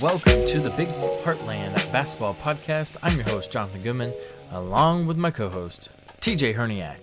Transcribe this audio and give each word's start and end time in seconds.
welcome 0.00 0.46
to 0.46 0.60
the 0.60 0.70
Big 0.76 0.86
Heartland 1.24 1.74
Basketball 1.92 2.34
Podcast. 2.34 2.96
I'm 3.02 3.16
your 3.16 3.24
host, 3.24 3.50
Jonathan 3.50 3.82
Goodman, 3.82 4.12
along 4.52 5.08
with 5.08 5.16
my 5.16 5.32
co 5.32 5.48
host, 5.48 5.88
TJ 6.20 6.54
Herniak. 6.54 7.02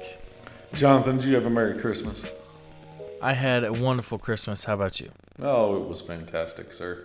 Jonathan, 0.73 1.17
did 1.17 1.25
you 1.25 1.35
have 1.35 1.45
a 1.45 1.49
Merry 1.49 1.77
Christmas? 1.77 2.31
I 3.21 3.33
had 3.33 3.65
a 3.65 3.73
wonderful 3.73 4.17
Christmas. 4.17 4.63
How 4.63 4.75
about 4.75 5.01
you? 5.01 5.09
Oh, 5.41 5.75
it 5.75 5.89
was 5.89 5.99
fantastic, 5.99 6.71
sir. 6.71 7.03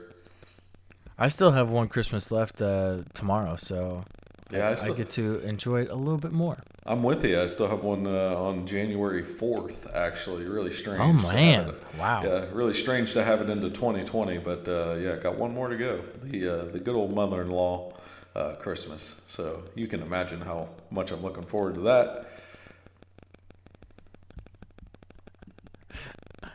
I 1.18 1.26
still 1.26 1.50
have 1.50 1.71
one 1.71 1.89
Christmas 1.89 2.30
left 2.30 2.62
uh, 2.62 2.98
tomorrow, 3.12 3.57
so 3.57 4.04
Yeah, 4.53 4.69
I 4.69 4.73
I 4.73 4.75
still, 4.75 4.95
get 4.95 5.11
to 5.11 5.39
enjoy 5.41 5.82
it 5.82 5.91
a 5.91 5.95
little 5.95 6.19
bit 6.19 6.32
more. 6.32 6.59
I'm 6.85 7.03
with 7.03 7.25
you. 7.25 7.41
I 7.41 7.46
still 7.46 7.68
have 7.68 7.85
one 7.85 8.07
uh, 8.07 8.35
on 8.35 8.67
January 8.67 9.22
4th, 9.22 9.95
actually. 9.95 10.45
Really 10.45 10.72
strange. 10.72 11.00
Oh, 11.00 11.32
man. 11.32 11.75
Wow. 11.99 12.22
Yeah, 12.25 12.46
really 12.53 12.75
strange 12.75 13.13
to 13.13 13.22
have 13.22 13.41
it 13.41 13.50
into 13.50 13.71
2020, 13.71 14.39
but 14.39 14.68
uh, 14.68 14.94
yeah, 14.94 15.17
got 15.17 15.36
one 15.36 15.55
more 15.55 15.68
to 15.68 15.77
go. 15.77 16.00
The 16.22 16.49
uh, 16.49 16.64
the 16.67 16.81
good 16.81 16.96
old 16.96 17.14
mother-in-law 17.14 17.93
uh, 18.35 18.55
Christmas. 18.55 19.21
So 19.27 19.63
you 19.75 19.86
can 19.86 20.03
imagine 20.03 20.41
how 20.41 20.69
much 20.91 21.13
I'm 21.13 21.22
looking 21.22 21.44
forward 21.44 21.75
to 21.75 21.80
that. 21.82 22.27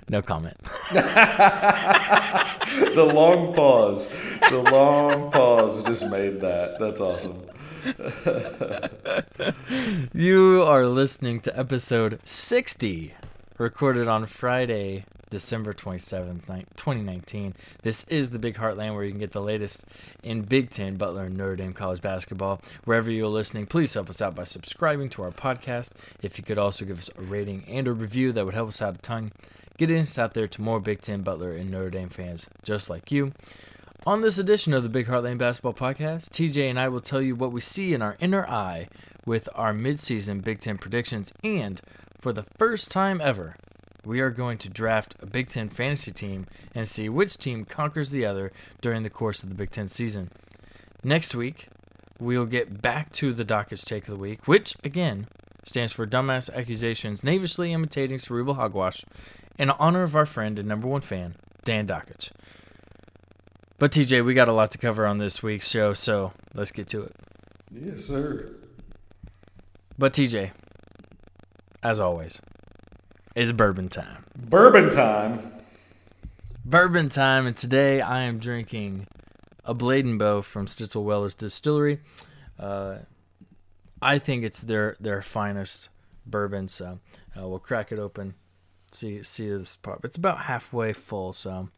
No 0.09 0.21
comment. 0.21 0.57
The 2.95 3.05
long 3.05 3.53
pause, 3.53 4.09
the 4.49 4.59
long 4.71 5.31
pause 5.31 5.83
just 5.83 6.05
made 6.07 6.41
that. 6.41 6.79
That's 6.79 6.99
awesome. 6.99 7.41
You 10.13 10.63
are 10.63 10.87
listening 10.87 11.39
to 11.41 11.57
episode 11.57 12.19
60, 12.25 13.13
recorded 13.59 14.07
on 14.07 14.25
Friday, 14.25 15.05
December 15.29 15.71
27th, 15.73 16.47
2019. 16.47 17.53
This 17.83 18.05
is 18.05 18.31
the 18.31 18.39
Big 18.39 18.55
Heartland 18.55 18.95
where 18.95 19.03
you 19.03 19.11
can 19.11 19.19
get 19.19 19.33
the 19.33 19.41
latest 19.41 19.85
in 20.23 20.41
Big 20.41 20.71
Ten, 20.71 20.95
Butler, 20.95 21.25
and 21.25 21.37
Notre 21.37 21.57
Dame 21.57 21.73
college 21.73 22.01
basketball. 22.01 22.59
Wherever 22.85 23.11
you're 23.11 23.27
listening, 23.27 23.67
please 23.67 23.93
help 23.93 24.09
us 24.09 24.21
out 24.21 24.33
by 24.33 24.45
subscribing 24.45 25.09
to 25.09 25.21
our 25.21 25.31
podcast. 25.31 25.91
If 26.23 26.39
you 26.39 26.43
could 26.43 26.57
also 26.57 26.85
give 26.85 26.97
us 26.97 27.11
a 27.17 27.21
rating 27.21 27.65
and 27.67 27.87
a 27.87 27.93
review, 27.93 28.31
that 28.31 28.45
would 28.45 28.55
help 28.55 28.69
us 28.69 28.81
out 28.81 28.95
a 28.95 28.99
ton. 28.99 29.31
Getting 29.77 29.99
us 29.99 30.17
out 30.17 30.33
there 30.33 30.47
to 30.47 30.61
more 30.61 30.79
Big 30.79 31.01
Ten, 31.01 31.21
Butler, 31.21 31.51
and 31.51 31.69
Notre 31.69 31.91
Dame 31.91 32.09
fans 32.09 32.47
just 32.63 32.89
like 32.89 33.11
you. 33.11 33.33
On 34.07 34.21
this 34.21 34.37
edition 34.37 34.71
of 34.75 34.83
the 34.83 34.89
Big 34.89 35.07
Heartland 35.07 35.39
Basketball 35.39 35.73
Podcast, 35.73 36.29
TJ 36.29 36.69
and 36.69 36.79
I 36.79 36.87
will 36.89 37.01
tell 37.01 37.23
you 37.23 37.33
what 37.33 37.51
we 37.51 37.59
see 37.59 37.91
in 37.91 38.03
our 38.03 38.15
inner 38.19 38.45
eye 38.47 38.87
with 39.25 39.49
our 39.55 39.73
midseason 39.73 40.43
Big 40.43 40.59
Ten 40.59 40.77
predictions, 40.77 41.33
and 41.43 41.81
for 42.21 42.31
the 42.31 42.45
first 42.59 42.91
time 42.91 43.19
ever, 43.19 43.55
we 44.05 44.19
are 44.19 44.29
going 44.29 44.59
to 44.59 44.69
draft 44.69 45.15
a 45.21 45.25
Big 45.25 45.49
Ten 45.49 45.69
fantasy 45.69 46.11
team 46.11 46.45
and 46.75 46.87
see 46.87 47.09
which 47.09 47.39
team 47.39 47.65
conquers 47.65 48.11
the 48.11 48.27
other 48.27 48.51
during 48.79 49.01
the 49.01 49.09
course 49.09 49.41
of 49.41 49.49
the 49.49 49.55
Big 49.55 49.71
Ten 49.71 49.87
season. 49.87 50.29
Next 51.03 51.33
week, 51.33 51.69
we'll 52.19 52.45
get 52.45 52.83
back 52.83 53.11
to 53.13 53.33
the 53.33 53.43
Dakich 53.43 53.85
Take 53.85 54.03
of 54.03 54.13
the 54.13 54.21
Week, 54.21 54.47
which, 54.47 54.75
again, 54.83 55.25
stands 55.65 55.93
for 55.93 56.05
Dumbass 56.05 56.53
Accusations 56.53 57.21
Knavishly 57.21 57.71
Imitating 57.71 58.19
Cerebral 58.19 58.53
Hogwash, 58.53 59.03
in 59.57 59.71
honor 59.71 60.03
of 60.03 60.15
our 60.15 60.27
friend 60.27 60.59
and 60.59 60.67
number 60.67 60.87
one 60.87 61.01
fan, 61.01 61.37
Dan 61.63 61.87
Dakich. 61.87 62.29
But 63.77 63.91
TJ, 63.91 64.23
we 64.23 64.33
got 64.33 64.47
a 64.47 64.53
lot 64.53 64.71
to 64.71 64.77
cover 64.77 65.05
on 65.05 65.17
this 65.17 65.43
week's 65.43 65.69
show, 65.69 65.93
so 65.93 66.31
let's 66.53 66.71
get 66.71 66.87
to 66.89 67.03
it. 67.03 67.15
Yes, 67.71 68.05
sir. 68.05 68.49
But 69.97 70.13
TJ, 70.13 70.51
as 71.83 71.99
always, 71.99 72.41
it's 73.35 73.51
bourbon 73.51 73.89
time. 73.89 74.25
Bourbon 74.35 74.89
time. 74.89 75.51
Bourbon 76.63 77.09
time, 77.09 77.47
and 77.47 77.57
today 77.57 77.99
I 77.99 78.21
am 78.23 78.39
drinking 78.39 79.07
a 79.65 79.73
Blade 79.73 80.05
and 80.05 80.17
Bow 80.17 80.41
from 80.41 80.67
Stitzel 80.67 81.03
Wellers 81.03 81.33
Distillery. 81.33 81.99
Uh, 82.57 82.99
I 84.01 84.19
think 84.19 84.45
it's 84.45 84.61
their 84.61 84.95
their 85.01 85.21
finest 85.21 85.89
bourbon, 86.25 86.69
so 86.69 86.99
uh, 87.37 87.45
we'll 87.47 87.59
crack 87.59 87.91
it 87.91 87.99
open, 87.99 88.35
see 88.93 89.21
see 89.21 89.49
this 89.49 89.75
part. 89.75 89.99
It's 90.05 90.17
about 90.17 90.43
halfway 90.43 90.93
full, 90.93 91.33
so 91.33 91.69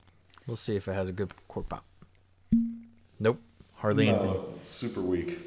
we'll 0.48 0.56
see 0.58 0.76
if 0.76 0.88
it 0.88 0.94
has 0.94 1.10
a 1.10 1.14
good 1.14 1.32
cork 1.48 1.70
pop. 1.70 1.84
Nope, 3.20 3.40
hardly 3.76 4.10
anything. 4.10 4.36
Super 4.64 5.02
weak. 5.02 5.40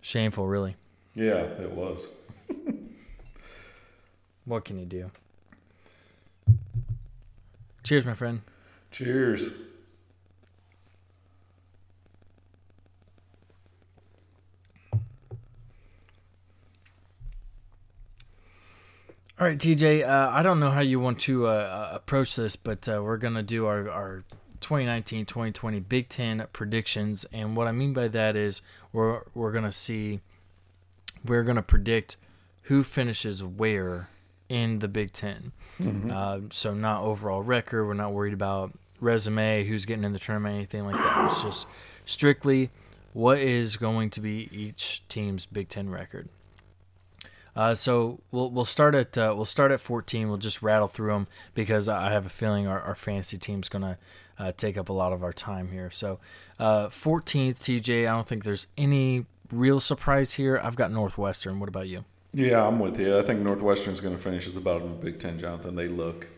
Shameful, 0.00 0.46
really. 0.46 0.76
Yeah, 1.14 1.34
it 1.34 1.70
was. 1.72 2.08
What 4.48 4.64
can 4.64 4.78
you 4.78 4.86
do? 4.86 5.10
Cheers, 7.82 8.06
my 8.06 8.14
friend. 8.14 8.40
Cheers. 8.90 9.50
All 19.40 19.46
right, 19.46 19.56
TJ. 19.56 20.04
Uh, 20.04 20.30
I 20.32 20.42
don't 20.42 20.58
know 20.58 20.72
how 20.72 20.80
you 20.80 20.98
want 20.98 21.20
to 21.20 21.46
uh, 21.46 21.50
uh, 21.50 21.90
approach 21.94 22.34
this, 22.34 22.56
but 22.56 22.88
uh, 22.88 23.00
we're 23.04 23.18
gonna 23.18 23.44
do 23.44 23.66
our, 23.66 23.88
our 23.88 24.24
2019-2020 24.60 25.88
Big 25.88 26.08
Ten 26.08 26.44
predictions, 26.52 27.24
and 27.32 27.54
what 27.54 27.68
I 27.68 27.72
mean 27.72 27.92
by 27.92 28.08
that 28.08 28.34
is 28.34 28.62
we're 28.92 29.20
we're 29.36 29.52
gonna 29.52 29.70
see 29.70 30.18
we're 31.24 31.44
gonna 31.44 31.62
predict 31.62 32.16
who 32.62 32.82
finishes 32.82 33.44
where 33.44 34.08
in 34.48 34.80
the 34.80 34.88
Big 34.88 35.12
10 35.12 35.52
Uh, 36.10 36.40
so 36.50 36.74
not 36.74 37.02
overall 37.02 37.40
record. 37.42 37.86
We're 37.86 37.94
not 37.94 38.12
worried 38.12 38.32
about 38.34 38.72
resume, 39.00 39.62
who's 39.64 39.84
getting 39.84 40.02
in 40.02 40.12
the 40.12 40.18
tournament, 40.18 40.56
anything 40.56 40.84
like 40.84 40.96
that. 40.96 41.28
It's 41.30 41.44
just 41.44 41.66
strictly 42.04 42.70
what 43.12 43.38
is 43.38 43.76
going 43.76 44.10
to 44.10 44.20
be 44.20 44.48
each 44.50 45.04
team's 45.08 45.46
Big 45.46 45.68
Ten 45.68 45.90
record. 45.90 46.28
Uh, 47.58 47.74
so 47.74 48.20
we'll 48.30 48.52
we'll 48.52 48.64
start 48.64 48.94
at 48.94 49.18
uh, 49.18 49.32
we'll 49.34 49.44
start 49.44 49.72
at 49.72 49.80
14. 49.80 50.28
We'll 50.28 50.38
just 50.38 50.62
rattle 50.62 50.86
through 50.86 51.10
them 51.10 51.26
because 51.54 51.88
I 51.88 52.12
have 52.12 52.24
a 52.24 52.28
feeling 52.28 52.68
our, 52.68 52.80
our 52.80 52.94
fantasy 52.94 53.36
team's 53.36 53.68
gonna 53.68 53.98
uh, 54.38 54.52
take 54.56 54.78
up 54.78 54.88
a 54.88 54.92
lot 54.92 55.12
of 55.12 55.24
our 55.24 55.32
time 55.32 55.72
here. 55.72 55.90
So 55.90 56.20
uh, 56.60 56.86
14th, 56.86 57.56
TJ. 57.56 58.02
I 58.08 58.12
don't 58.12 58.28
think 58.28 58.44
there's 58.44 58.68
any 58.78 59.26
real 59.50 59.80
surprise 59.80 60.34
here. 60.34 60.60
I've 60.62 60.76
got 60.76 60.92
Northwestern. 60.92 61.58
What 61.58 61.68
about 61.68 61.88
you? 61.88 62.04
Yeah, 62.32 62.64
I'm 62.64 62.78
with 62.78 63.00
you. 63.00 63.18
I 63.18 63.22
think 63.22 63.40
Northwestern's 63.40 64.00
going 64.00 64.16
to 64.16 64.22
finish 64.22 64.46
at 64.46 64.54
the 64.54 64.60
bottom 64.60 64.92
of 64.92 65.00
the 65.00 65.10
Big 65.10 65.18
Ten, 65.18 65.36
Jonathan. 65.36 65.74
They 65.74 65.88
look 65.88 66.28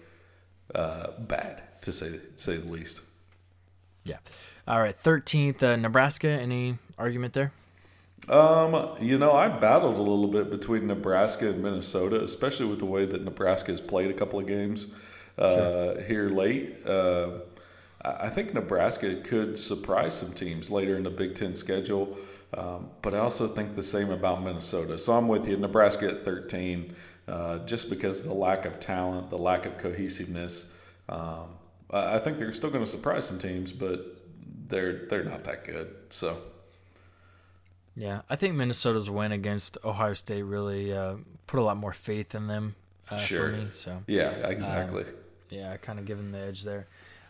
uh, 0.75 1.11
bad, 1.19 1.63
to 1.83 1.93
say 1.93 2.19
say 2.37 2.57
the 2.57 2.71
least. 2.71 3.03
Yeah. 4.05 4.19
All 4.67 4.81
right. 4.81 4.97
13th, 4.97 5.63
uh, 5.63 5.77
Nebraska. 5.77 6.29
Any 6.29 6.79
argument 6.97 7.35
there? 7.35 7.53
Um, 8.29 8.97
you 9.01 9.19
know, 9.19 9.33
I 9.33 9.49
battled 9.49 9.97
a 9.97 10.03
little 10.03 10.29
bit 10.29 10.51
between 10.51 10.87
Nebraska 10.87 11.49
and 11.49 11.63
Minnesota, 11.63 12.23
especially 12.23 12.67
with 12.67 12.79
the 12.79 12.87
way 12.87 13.07
that 13.07 13.25
Nebraska 13.25 13.73
has 13.73 13.81
played 13.81 14.11
a 14.11 14.15
couple 14.15 14.39
of 14.39 14.47
games 14.47 14.93
uh, 15.39 15.97
here 16.03 16.29
late. 16.29 16.87
Uh, 16.87 17.39
I 18.03 18.29
think 18.29 18.55
Nebraska 18.55 19.17
could 19.17 19.59
surprise 19.59 20.15
some 20.15 20.33
teams 20.33 20.71
later 20.71 20.97
in 20.97 21.03
the 21.03 21.11
Big 21.11 21.35
Ten 21.35 21.55
schedule, 21.55 22.17
um, 22.55 22.89
but 23.03 23.15
I 23.15 23.19
also 23.19 23.49
think 23.49 23.75
the 23.75 23.83
same 23.83 24.11
about 24.11 24.43
Minnesota. 24.43 24.99
So 24.99 25.15
I'm 25.15 25.29
with 25.29 25.49
you. 25.49 25.57
Nebraska 25.57 26.09
at 26.09 26.25
13, 26.25 26.95
uh, 27.29 27.59
just 27.61 27.91
because 27.91 28.21
of 28.21 28.27
the 28.27 28.35
lack 28.35 28.65
of 28.65 28.81
talent, 28.81 29.31
the 29.31 29.39
lack 29.39 29.67
of 29.67 29.77
cohesiveness. 29.79 30.73
Um, 31.09 31.49
I 31.91 32.17
I 32.17 32.19
think 32.21 32.39
they're 32.39 32.53
still 32.53 32.71
going 32.71 32.85
to 32.85 32.91
surprise 32.91 33.27
some 33.27 33.39
teams, 33.39 33.73
but 33.73 34.17
they're 34.69 35.07
they're 35.07 35.25
not 35.25 35.45
that 35.45 35.65
good. 35.65 35.95
So. 36.11 36.37
Yeah, 38.01 38.23
I 38.31 38.37
think 38.37 38.55
Minnesota's 38.55 39.11
win 39.11 39.31
against 39.33 39.77
Ohio 39.85 40.15
State 40.15 40.43
really 40.43 40.91
uh, 40.93 41.17
put 41.47 41.61
a 41.61 41.63
lot 41.63 41.77
more 41.77 41.93
faith 41.93 42.35
in 42.35 42.47
them 42.47 42.75
uh, 43.11 43.19
Sure. 43.19 43.51
for 43.51 43.57
me. 43.57 43.69
So 43.73 44.03
Yeah, 44.07 44.31
exactly. 44.49 45.05
yeah, 45.51 45.73
I 45.73 45.77
kind 45.77 45.99
of 45.99 46.07
give 46.07 46.17
them 46.17 46.33
the 46.33 46.39
edge 46.39 46.63
there. 46.65 46.87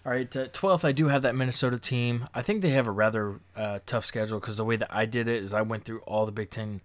All 0.07 0.13
right, 0.13 0.35
uh, 0.37 0.47
twelfth, 0.53 0.85
I 0.85 0.93
do 0.93 1.09
have 1.09 1.23
that 1.23 1.35
Minnesota 1.35 1.77
team. 1.79 2.29
I 2.35 2.41
think 2.43 2.63
they 2.63 2.71
have 2.71 2.87
a 2.87 2.91
rather 2.93 3.41
uh, 3.57 3.81
tough 3.85 4.05
schedule 4.05 4.39
because 4.41 4.57
the 4.59 4.65
way 4.65 4.77
that 4.77 4.95
I 4.95 5.07
did 5.07 5.27
it 5.29 5.43
is 5.43 5.53
I 5.53 5.63
went 5.63 5.85
through 5.85 6.01
all 6.01 6.25
the 6.25 6.33
Big 6.33 6.51
Ten 6.51 6.81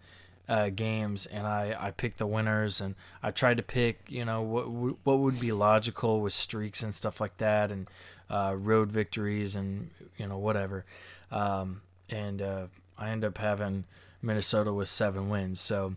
uh, 0.50 0.70
games 0.70 1.26
and 1.28 1.46
I, 1.48 1.76
I 1.80 1.92
picked 1.92 2.18
the 2.18 2.28
winners 2.28 2.82
and 2.82 2.96
I 3.24 3.32
tried 3.32 3.58
to 3.58 3.64
pick 3.64 4.02
you 4.10 4.26
know 4.26 4.42
what 4.42 4.66
w- 4.66 4.98
what 5.04 5.20
would 5.20 5.40
be 5.40 5.52
logical 5.52 6.22
with 6.22 6.34
streaks 6.34 6.84
and 6.84 6.94
stuff 6.94 7.22
like 7.22 7.38
that 7.38 7.72
and 7.72 7.88
uh, 8.30 8.54
road 8.58 8.92
victories 8.92 9.56
and 9.56 9.92
you 10.18 10.28
know 10.28 10.38
whatever. 10.38 10.86
Um, 11.32 11.82
and 12.10 12.42
uh, 12.42 12.66
I 12.98 13.10
end 13.10 13.24
up 13.24 13.38
having 13.38 13.86
Minnesota 14.22 14.74
with 14.74 14.88
seven 14.88 15.30
wins. 15.30 15.60
So 15.60 15.96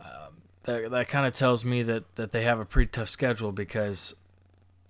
um, 0.00 0.06
that 0.64 0.90
that 0.90 1.08
kind 1.08 1.26
of 1.26 1.32
tells 1.32 1.64
me 1.64 1.82
that 1.82 2.14
that 2.16 2.32
they 2.32 2.44
have 2.44 2.60
a 2.60 2.64
pretty 2.64 2.90
tough 2.90 3.08
schedule 3.08 3.52
because 3.52 4.14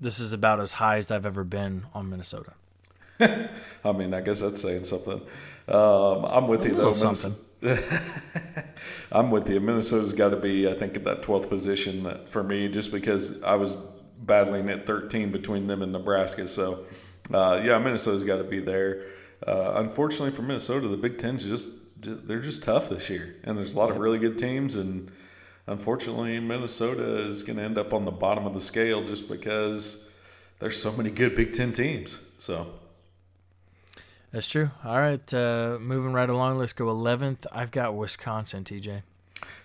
this 0.00 0.18
is 0.18 0.32
about 0.32 0.60
as 0.60 0.74
high 0.74 0.96
as 0.96 1.10
I've 1.10 1.26
ever 1.26 1.44
been 1.44 1.86
on 1.94 2.10
Minnesota. 2.10 2.52
I 3.20 3.92
mean, 3.92 4.12
I 4.12 4.20
guess 4.20 4.40
that's 4.40 4.60
saying 4.60 4.84
something. 4.84 5.20
Um, 5.68 6.24
I'm 6.24 6.48
with 6.48 6.64
you 6.64 6.74
little 6.74 6.92
though. 6.92 7.12
Minnes- 7.12 7.38
I'm 9.12 9.30
with 9.30 9.48
you. 9.48 9.60
Minnesota's 9.60 10.12
got 10.12 10.30
to 10.30 10.36
be, 10.36 10.68
I 10.68 10.74
think, 10.74 10.96
at 10.96 11.04
that 11.04 11.22
12th 11.22 11.48
position 11.48 12.20
for 12.26 12.42
me, 12.42 12.68
just 12.68 12.92
because 12.92 13.42
I 13.42 13.54
was 13.54 13.76
battling 14.20 14.68
at 14.68 14.86
13 14.86 15.30
between 15.30 15.66
them 15.66 15.82
and 15.82 15.92
Nebraska. 15.92 16.46
So, 16.48 16.84
uh, 17.32 17.60
yeah, 17.64 17.78
Minnesota's 17.78 18.24
got 18.24 18.38
to 18.38 18.44
be 18.44 18.60
there. 18.60 19.02
Uh, 19.46 19.74
unfortunately 19.76 20.30
for 20.30 20.42
Minnesota, 20.42 20.88
the 20.88 20.96
Big 20.96 21.18
Ten's 21.18 21.44
just 21.44 21.70
they're 22.00 22.40
just 22.40 22.62
tough 22.62 22.88
this 22.88 23.08
year, 23.08 23.36
and 23.44 23.56
there's 23.56 23.74
a 23.74 23.78
lot 23.78 23.90
of 23.90 23.98
really 23.98 24.18
good 24.18 24.38
teams. 24.38 24.76
And 24.76 25.10
unfortunately, 25.66 26.38
Minnesota 26.40 27.18
is 27.18 27.42
going 27.42 27.56
to 27.56 27.62
end 27.62 27.78
up 27.78 27.92
on 27.92 28.04
the 28.04 28.10
bottom 28.10 28.46
of 28.46 28.54
the 28.54 28.60
scale 28.60 29.04
just 29.04 29.28
because 29.28 30.08
there's 30.58 30.80
so 30.80 30.92
many 30.92 31.10
good 31.10 31.34
Big 31.34 31.52
Ten 31.52 31.72
teams. 31.72 32.20
So. 32.38 32.66
That's 34.32 34.48
true. 34.48 34.72
All 34.84 34.98
right, 34.98 35.32
uh, 35.32 35.78
moving 35.80 36.12
right 36.12 36.28
along. 36.28 36.58
Let's 36.58 36.72
go 36.72 36.86
11th. 36.86 37.46
I've 37.52 37.70
got 37.70 37.94
Wisconsin, 37.94 38.64
TJ. 38.64 39.02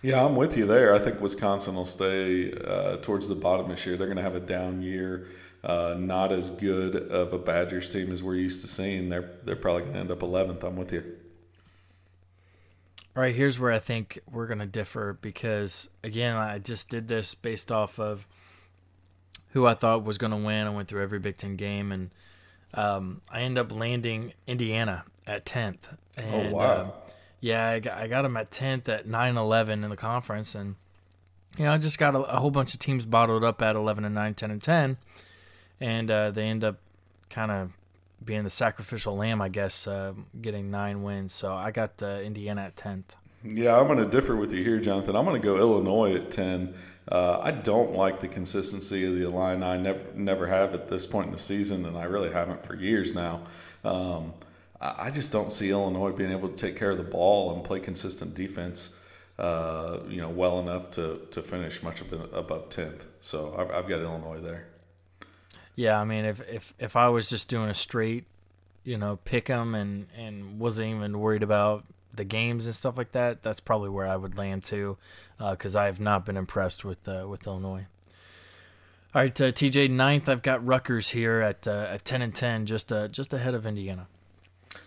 Yeah, 0.03 0.23
I'm 0.23 0.35
with 0.35 0.55
you 0.55 0.67
there. 0.67 0.93
I 0.93 0.99
think 0.99 1.19
Wisconsin 1.19 1.73
will 1.73 1.85
stay 1.85 2.53
uh, 2.53 2.97
towards 2.97 3.27
the 3.27 3.35
bottom 3.35 3.69
this 3.69 3.85
year. 3.87 3.97
They're 3.97 4.05
going 4.05 4.17
to 4.17 4.23
have 4.23 4.35
a 4.35 4.39
down 4.39 4.83
year. 4.83 5.27
Uh, 5.63 5.95
not 5.97 6.31
as 6.31 6.49
good 6.49 6.95
of 6.95 7.33
a 7.33 7.37
Badgers 7.37 7.89
team 7.89 8.11
as 8.11 8.23
we're 8.23 8.35
used 8.35 8.61
to 8.61 8.67
seeing. 8.67 9.09
They're 9.09 9.29
they're 9.43 9.57
probably 9.57 9.81
going 9.83 9.93
to 9.93 9.99
end 9.99 10.11
up 10.11 10.19
11th. 10.19 10.63
I'm 10.63 10.77
with 10.77 10.93
you. 10.93 11.03
All 13.15 13.23
right, 13.23 13.35
here's 13.35 13.59
where 13.59 13.73
I 13.73 13.79
think 13.79 14.19
we're 14.31 14.47
going 14.47 14.59
to 14.59 14.65
differ 14.65 15.17
because 15.21 15.89
again, 16.03 16.35
I 16.35 16.59
just 16.59 16.89
did 16.89 17.09
this 17.09 17.35
based 17.35 17.71
off 17.71 17.99
of 17.99 18.25
who 19.49 19.65
I 19.65 19.73
thought 19.73 20.03
was 20.03 20.17
going 20.17 20.31
to 20.31 20.37
win. 20.37 20.67
I 20.67 20.69
went 20.69 20.87
through 20.87 21.03
every 21.03 21.19
Big 21.19 21.37
Ten 21.37 21.55
game, 21.55 21.91
and 21.91 22.11
um, 22.73 23.21
I 23.29 23.41
end 23.41 23.57
up 23.57 23.71
landing 23.71 24.33
Indiana 24.47 25.03
at 25.25 25.45
10th. 25.45 25.97
And, 26.17 26.53
oh 26.53 26.55
wow! 26.55 26.63
Uh, 26.63 26.91
yeah, 27.41 27.67
I 27.67 27.79
got, 27.79 27.97
I 27.97 28.07
got 28.07 28.23
them 28.23 28.37
at 28.37 28.51
10th 28.51 28.89
at 28.89 29.07
9-11 29.07 29.83
in 29.83 29.89
the 29.89 29.95
conference, 29.95 30.55
and 30.55 30.75
you 31.57 31.65
know 31.65 31.73
I 31.73 31.77
just 31.77 31.97
got 31.97 32.15
a, 32.15 32.19
a, 32.19 32.39
whole 32.39 32.51
bunch 32.51 32.73
of 32.73 32.79
teams 32.79 33.05
bottled 33.05 33.43
up 33.43 33.61
at 33.61 33.75
11 33.75 34.05
and 34.05 34.15
9, 34.15 34.33
10 34.33 34.51
and 34.51 34.61
10, 34.61 34.97
and 35.79 36.09
uh, 36.09 36.31
they 36.31 36.45
end 36.45 36.63
up 36.63 36.77
kind 37.29 37.51
of 37.51 37.77
being 38.23 38.43
the 38.43 38.49
sacrificial 38.49 39.15
lamb, 39.15 39.41
I 39.41 39.49
guess, 39.49 39.87
uh, 39.87 40.13
getting 40.41 40.69
nine 40.69 41.03
wins. 41.03 41.33
So 41.33 41.53
I 41.53 41.71
got 41.71 42.01
uh, 42.03 42.19
Indiana 42.21 42.63
at 42.63 42.75
tenth. 42.75 43.15
Yeah, 43.43 43.77
I'm 43.77 43.87
going 43.87 43.99
to 43.99 44.05
differ 44.05 44.35
with 44.35 44.51
you 44.51 44.63
here, 44.63 44.79
Jonathan. 44.79 45.15
I'm 45.15 45.23
going 45.23 45.41
to 45.41 45.45
go 45.45 45.57
Illinois 45.57 46.15
at 46.15 46.31
ten. 46.31 46.73
Uh, 47.09 47.39
I 47.39 47.51
don't 47.51 47.93
like 47.93 48.19
the 48.19 48.27
consistency 48.27 49.05
of 49.05 49.13
the 49.15 49.23
Illini. 49.25 49.63
I 49.63 49.77
never 49.77 50.01
never 50.13 50.47
have 50.47 50.73
at 50.73 50.87
this 50.89 51.07
point 51.07 51.27
in 51.27 51.31
the 51.31 51.39
season, 51.39 51.85
and 51.85 51.97
I 51.97 52.03
really 52.03 52.31
haven't 52.31 52.63
for 52.63 52.75
years 52.75 53.15
now. 53.15 53.41
Um, 53.83 54.33
I 54.81 55.11
just 55.11 55.31
don't 55.31 55.51
see 55.51 55.71
Illinois 55.71 56.11
being 56.11 56.31
able 56.31 56.49
to 56.49 56.55
take 56.55 56.77
care 56.77 56.91
of 56.91 56.97
the 56.97 57.03
ball 57.03 57.53
and 57.53 57.63
play 57.63 57.79
consistent 57.79 58.33
defense. 58.35 58.95
Uh, 59.37 59.99
you 60.07 60.21
know, 60.21 60.29
well 60.29 60.59
enough 60.59 60.91
to 60.91 61.21
to 61.31 61.41
finish 61.41 61.81
much 61.81 62.01
above 62.01 62.69
tenth. 62.69 63.05
So 63.21 63.55
I've, 63.57 63.71
I've 63.71 63.89
got 63.89 64.01
Illinois 64.01 64.39
there. 64.39 64.67
Yeah, 65.79 65.97
I 65.97 66.03
mean, 66.03 66.25
if 66.25 66.41
if 66.49 66.73
if 66.77 66.97
I 66.97 67.07
was 67.07 67.29
just 67.29 67.47
doing 67.47 67.69
a 67.69 67.73
straight, 67.73 68.25
you 68.83 68.97
know, 68.97 69.17
pick 69.23 69.45
them 69.45 69.75
and 69.75 70.07
and 70.13 70.59
wasn't 70.59 70.89
even 70.89 71.17
worried 71.17 71.41
about 71.41 71.85
the 72.13 72.25
games 72.25 72.65
and 72.65 72.75
stuff 72.75 72.97
like 72.97 73.13
that, 73.13 73.43
that's 73.43 73.61
probably 73.61 73.87
where 73.87 74.05
I 74.05 74.17
would 74.17 74.37
land 74.37 74.65
too, 74.65 74.97
because 75.37 75.77
uh, 75.77 75.79
I 75.79 75.85
have 75.85 76.01
not 76.01 76.25
been 76.25 76.35
impressed 76.35 76.83
with 76.83 77.07
uh, 77.07 77.27
with 77.29 77.47
Illinois. 77.47 77.85
All 79.15 79.21
right, 79.21 79.39
uh, 79.39 79.51
TJ 79.51 79.89
ninth. 79.89 80.27
I've 80.27 80.41
got 80.41 80.65
Rutgers 80.67 81.11
here 81.11 81.39
at 81.39 81.65
uh, 81.65 81.87
at 81.89 82.03
ten 82.03 82.21
and 82.21 82.35
ten, 82.35 82.65
just 82.65 82.91
uh, 82.91 83.07
just 83.07 83.33
ahead 83.33 83.53
of 83.53 83.65
Indiana. 83.65 84.07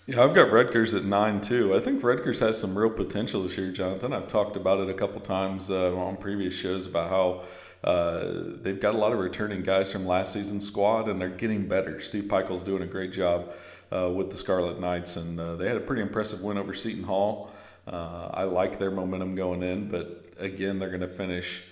Yeah, 0.04 0.22
I've 0.22 0.34
got 0.34 0.52
Rutgers 0.52 0.94
at 0.94 1.06
nine 1.06 1.40
too. 1.40 1.74
I 1.74 1.80
think 1.80 2.04
Rutgers 2.04 2.40
has 2.40 2.60
some 2.60 2.76
real 2.76 2.90
potential 2.90 3.44
this 3.44 3.56
year, 3.56 3.72
Jonathan. 3.72 4.12
I've 4.12 4.28
talked 4.28 4.58
about 4.58 4.78
it 4.80 4.90
a 4.90 4.94
couple 4.94 5.22
times 5.22 5.70
uh, 5.70 5.96
on 5.96 6.18
previous 6.18 6.52
shows 6.52 6.84
about 6.84 7.08
how 7.08 7.44
uh, 7.84 8.32
they've 8.62 8.80
got 8.80 8.94
a 8.94 8.98
lot 8.98 9.12
of 9.12 9.18
returning 9.18 9.62
guys 9.62 9.90
from 9.90 10.06
last 10.06 10.32
season's 10.32 10.66
squad, 10.66 11.08
and 11.08 11.20
they're 11.20 11.28
getting 11.28 11.66
better. 11.66 12.00
Steve 12.00 12.24
Pikiell's 12.24 12.62
doing 12.62 12.82
a 12.82 12.86
great 12.86 13.12
job 13.12 13.52
uh, 13.90 14.10
with 14.10 14.30
the 14.30 14.36
Scarlet 14.36 14.80
Knights, 14.80 15.16
and 15.16 15.38
uh, 15.40 15.56
they 15.56 15.66
had 15.66 15.76
a 15.76 15.80
pretty 15.80 16.02
impressive 16.02 16.42
win 16.42 16.58
over 16.58 16.74
Seton 16.74 17.04
Hall. 17.04 17.52
Uh, 17.86 18.30
I 18.32 18.44
like 18.44 18.78
their 18.78 18.90
momentum 18.90 19.34
going 19.34 19.62
in, 19.62 19.88
but 19.88 20.32
again, 20.38 20.78
they're 20.78 20.90
going 20.90 21.00
to 21.00 21.08
finish 21.08 21.64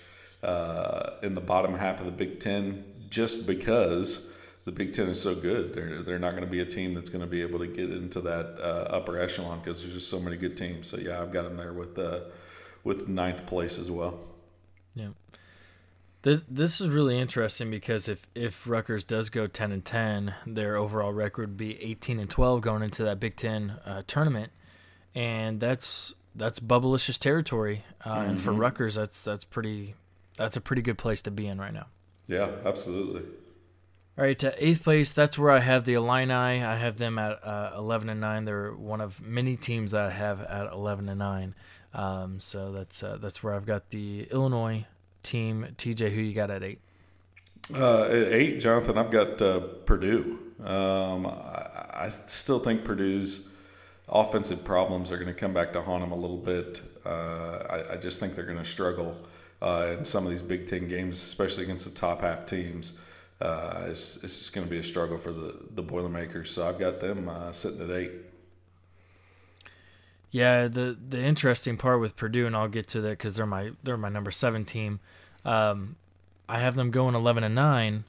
uh, 0.43 1.11
in 1.23 1.33
the 1.33 1.41
bottom 1.41 1.73
half 1.73 1.99
of 1.99 2.05
the 2.05 2.11
Big 2.11 2.39
Ten 2.39 2.83
just 3.09 3.47
because 3.47 4.31
the 4.65 4.71
Big 4.71 4.93
Ten 4.93 5.07
is 5.07 5.21
so 5.21 5.33
good. 5.33 5.73
They're 5.73 6.03
they're 6.03 6.19
not 6.19 6.31
going 6.31 6.43
to 6.43 6.49
be 6.49 6.59
a 6.59 6.65
team 6.65 6.93
that's 6.93 7.09
going 7.09 7.23
to 7.23 7.29
be 7.29 7.41
able 7.41 7.59
to 7.59 7.67
get 7.67 7.89
into 7.89 8.21
that 8.21 8.57
uh, 8.59 8.95
upper 8.95 9.19
echelon 9.19 9.59
because 9.59 9.81
there's 9.81 9.93
just 9.93 10.09
so 10.09 10.19
many 10.19 10.37
good 10.37 10.57
teams. 10.57 10.87
So 10.87 10.97
yeah, 10.97 11.21
I've 11.21 11.31
got 11.31 11.43
them 11.43 11.57
there 11.57 11.73
with 11.73 11.97
uh, 11.97 12.21
with 12.83 13.07
ninth 13.07 13.45
place 13.45 13.79
as 13.79 13.89
well. 13.89 14.19
Yeah. 14.95 15.09
This 16.23 16.41
this 16.47 16.79
is 16.79 16.89
really 16.89 17.17
interesting 17.19 17.71
because 17.71 18.07
if 18.07 18.27
if 18.35 18.67
Rutgers 18.67 19.03
does 19.03 19.29
go 19.29 19.47
ten 19.47 19.71
and 19.71 19.83
ten, 19.83 20.35
their 20.45 20.75
overall 20.75 21.11
record 21.11 21.49
would 21.49 21.57
be 21.57 21.81
eighteen 21.81 22.19
and 22.19 22.29
twelve 22.29 22.61
going 22.61 22.83
into 22.83 23.03
that 23.03 23.19
Big 23.19 23.35
Ten 23.35 23.71
uh, 23.85 24.03
tournament, 24.05 24.51
and 25.15 25.59
that's 25.59 26.13
that's 26.35 26.59
bubblicious 26.59 27.17
territory. 27.17 27.85
Uh, 28.05 28.15
mm-hmm. 28.15 28.29
And 28.29 28.41
for 28.41 28.51
mm-hmm. 28.51 28.61
Rutgers, 28.61 28.95
that's 28.95 29.23
that's 29.23 29.43
pretty 29.43 29.95
that's 30.37 30.55
a 30.55 30.61
pretty 30.61 30.83
good 30.83 30.99
place 30.99 31.23
to 31.23 31.31
be 31.31 31.47
in 31.47 31.59
right 31.59 31.73
now. 31.73 31.87
Yeah, 32.27 32.49
absolutely. 32.65 33.23
All 34.17 34.25
right, 34.25 34.37
to 34.39 34.63
eighth 34.63 34.83
place. 34.83 35.11
That's 35.11 35.39
where 35.39 35.51
I 35.51 35.59
have 35.59 35.85
the 35.85 35.95
Illini. 35.95 36.33
I 36.33 36.75
have 36.75 36.97
them 36.97 37.17
at 37.17 37.43
uh, 37.43 37.71
eleven 37.75 38.09
and 38.09 38.21
nine. 38.21 38.45
They're 38.45 38.73
one 38.73 39.01
of 39.01 39.21
many 39.21 39.57
teams 39.57 39.91
that 39.91 40.01
I 40.01 40.11
have 40.11 40.41
at 40.41 40.71
eleven 40.71 41.09
and 41.09 41.17
nine. 41.17 41.55
Um, 41.93 42.39
so 42.39 42.71
that's 42.71 43.01
uh, 43.01 43.17
that's 43.19 43.41
where 43.41 43.55
I've 43.55 43.65
got 43.65 43.89
the 43.89 44.27
Illinois 44.31 44.85
team. 45.23 45.67
TJ, 45.77 46.13
who 46.13 46.21
you 46.21 46.33
got 46.33 46.51
at 46.51 46.63
eight? 46.63 46.79
Uh, 47.73 48.07
eight, 48.09 48.59
Jonathan, 48.59 48.97
I've 48.97 49.11
got 49.11 49.41
uh, 49.41 49.59
Purdue. 49.85 50.39
Um, 50.63 51.25
I, 51.25 52.05
I, 52.05 52.09
still 52.09 52.59
think 52.59 52.83
Purdue's 52.83 53.49
offensive 54.09 54.63
problems 54.63 55.11
are 55.11 55.17
going 55.17 55.33
to 55.33 55.39
come 55.39 55.53
back 55.53 55.73
to 55.73 55.81
haunt 55.81 56.03
them 56.03 56.11
a 56.11 56.15
little 56.15 56.37
bit. 56.37 56.81
Uh, 57.05 57.09
I, 57.69 57.93
I, 57.93 57.97
just 57.97 58.19
think 58.19 58.35
they're 58.35 58.45
going 58.45 58.57
to 58.57 58.65
struggle 58.65 59.15
uh, 59.61 59.95
in 59.97 60.05
some 60.05 60.25
of 60.25 60.31
these 60.31 60.41
Big 60.41 60.67
Ten 60.67 60.87
games, 60.87 61.15
especially 61.17 61.63
against 61.63 61.85
the 61.85 61.99
top 61.99 62.21
half 62.21 62.45
teams. 62.45 62.93
Uh, 63.39 63.85
it's, 63.87 64.23
it's 64.23 64.37
just 64.37 64.53
going 64.53 64.67
to 64.67 64.71
be 64.71 64.77
a 64.77 64.83
struggle 64.83 65.17
for 65.17 65.31
the, 65.31 65.55
the 65.73 65.81
Boilermakers. 65.81 66.51
So 66.51 66.67
I've 66.67 66.77
got 66.77 66.99
them 66.99 67.27
uh, 67.27 67.51
sitting 67.51 67.81
at 67.81 67.89
eight. 67.89 68.11
Yeah, 70.31 70.69
the 70.69 70.97
the 71.09 71.21
interesting 71.21 71.77
part 71.77 71.99
with 71.99 72.15
Purdue, 72.15 72.47
and 72.47 72.55
I'll 72.55 72.69
get 72.69 72.87
to 72.89 73.01
that 73.01 73.09
because 73.09 73.35
they're 73.35 73.45
my 73.45 73.71
they're 73.83 73.97
my 73.97 74.09
number 74.09 74.31
seven 74.31 74.63
team. 74.63 75.01
Um, 75.43 75.97
I 76.47 76.59
have 76.59 76.75
them 76.75 76.89
going 76.89 77.15
eleven 77.15 77.43
and 77.43 77.53
nine, 77.53 78.05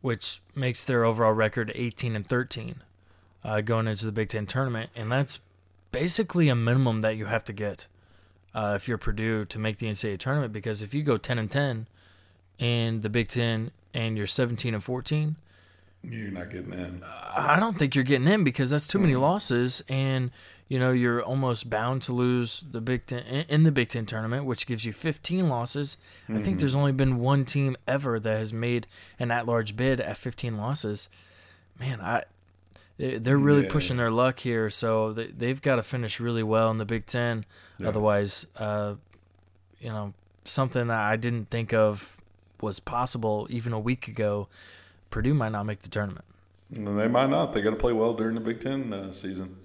which 0.00 0.40
makes 0.56 0.84
their 0.84 1.04
overall 1.04 1.32
record 1.32 1.70
eighteen 1.76 2.16
and 2.16 2.26
thirteen, 2.26 2.82
uh, 3.44 3.60
going 3.60 3.86
into 3.86 4.04
the 4.04 4.12
Big 4.12 4.30
Ten 4.30 4.46
tournament, 4.46 4.90
and 4.96 5.12
that's 5.12 5.38
basically 5.92 6.48
a 6.48 6.56
minimum 6.56 7.02
that 7.02 7.16
you 7.16 7.26
have 7.26 7.44
to 7.44 7.52
get 7.52 7.86
uh, 8.52 8.72
if 8.74 8.88
you're 8.88 8.98
Purdue 8.98 9.44
to 9.44 9.58
make 9.60 9.78
the 9.78 9.86
NCAA 9.86 10.18
tournament. 10.18 10.52
Because 10.52 10.82
if 10.82 10.92
you 10.92 11.04
go 11.04 11.18
ten 11.18 11.38
and 11.38 11.50
ten 11.50 11.86
in 12.58 13.02
the 13.02 13.08
Big 13.08 13.28
Ten 13.28 13.70
and 13.94 14.16
you're 14.16 14.26
seventeen 14.26 14.74
and 14.74 14.82
fourteen, 14.82 15.36
you're 16.02 16.32
not 16.32 16.50
getting 16.50 16.72
in. 16.72 17.04
I 17.04 17.60
don't 17.60 17.78
think 17.78 17.94
you're 17.94 18.04
getting 18.04 18.26
in 18.26 18.42
because 18.42 18.70
that's 18.70 18.88
too 18.88 18.98
many 18.98 19.12
mm-hmm. 19.12 19.22
losses 19.22 19.84
and 19.88 20.32
you 20.72 20.78
know 20.78 20.90
you're 20.90 21.22
almost 21.22 21.68
bound 21.68 22.00
to 22.00 22.14
lose 22.14 22.64
the 22.70 22.80
Big 22.80 23.04
Ten 23.04 23.22
in 23.46 23.64
the 23.64 23.70
Big 23.70 23.90
Ten 23.90 24.06
tournament, 24.06 24.46
which 24.46 24.66
gives 24.66 24.86
you 24.86 24.94
15 24.94 25.46
losses. 25.50 25.98
Mm-hmm. 26.22 26.32
I 26.32 26.36
think 26.36 26.46
mm-hmm. 26.46 26.58
there's 26.60 26.74
only 26.74 26.92
been 26.92 27.18
one 27.18 27.44
team 27.44 27.76
ever 27.86 28.18
that 28.18 28.38
has 28.38 28.54
made 28.54 28.86
an 29.18 29.30
at-large 29.30 29.76
bid 29.76 30.00
at 30.00 30.16
15 30.16 30.56
losses. 30.56 31.10
Man, 31.78 32.00
I 32.00 32.24
they're 32.96 33.36
really 33.36 33.64
yeah. 33.64 33.70
pushing 33.70 33.98
their 33.98 34.10
luck 34.10 34.38
here, 34.38 34.70
so 34.70 35.12
they, 35.12 35.48
have 35.48 35.60
got 35.60 35.76
to 35.76 35.82
finish 35.82 36.18
really 36.20 36.42
well 36.42 36.70
in 36.70 36.78
the 36.78 36.86
Big 36.86 37.04
Ten. 37.04 37.44
Yeah. 37.76 37.88
Otherwise, 37.88 38.46
uh, 38.56 38.94
you 39.78 39.90
know, 39.90 40.14
something 40.46 40.86
that 40.86 41.00
I 41.00 41.16
didn't 41.16 41.50
think 41.50 41.74
of 41.74 42.16
was 42.62 42.80
possible 42.80 43.46
even 43.50 43.74
a 43.74 43.78
week 43.78 44.08
ago. 44.08 44.48
Purdue 45.10 45.34
might 45.34 45.52
not 45.52 45.64
make 45.64 45.82
the 45.82 45.90
tournament. 45.90 46.24
They 46.70 47.08
might 47.08 47.28
not. 47.28 47.52
They 47.52 47.60
got 47.60 47.70
to 47.70 47.76
play 47.76 47.92
well 47.92 48.14
during 48.14 48.36
the 48.36 48.40
Big 48.40 48.60
Ten 48.60 48.90
uh, 48.90 49.12
season. 49.12 49.56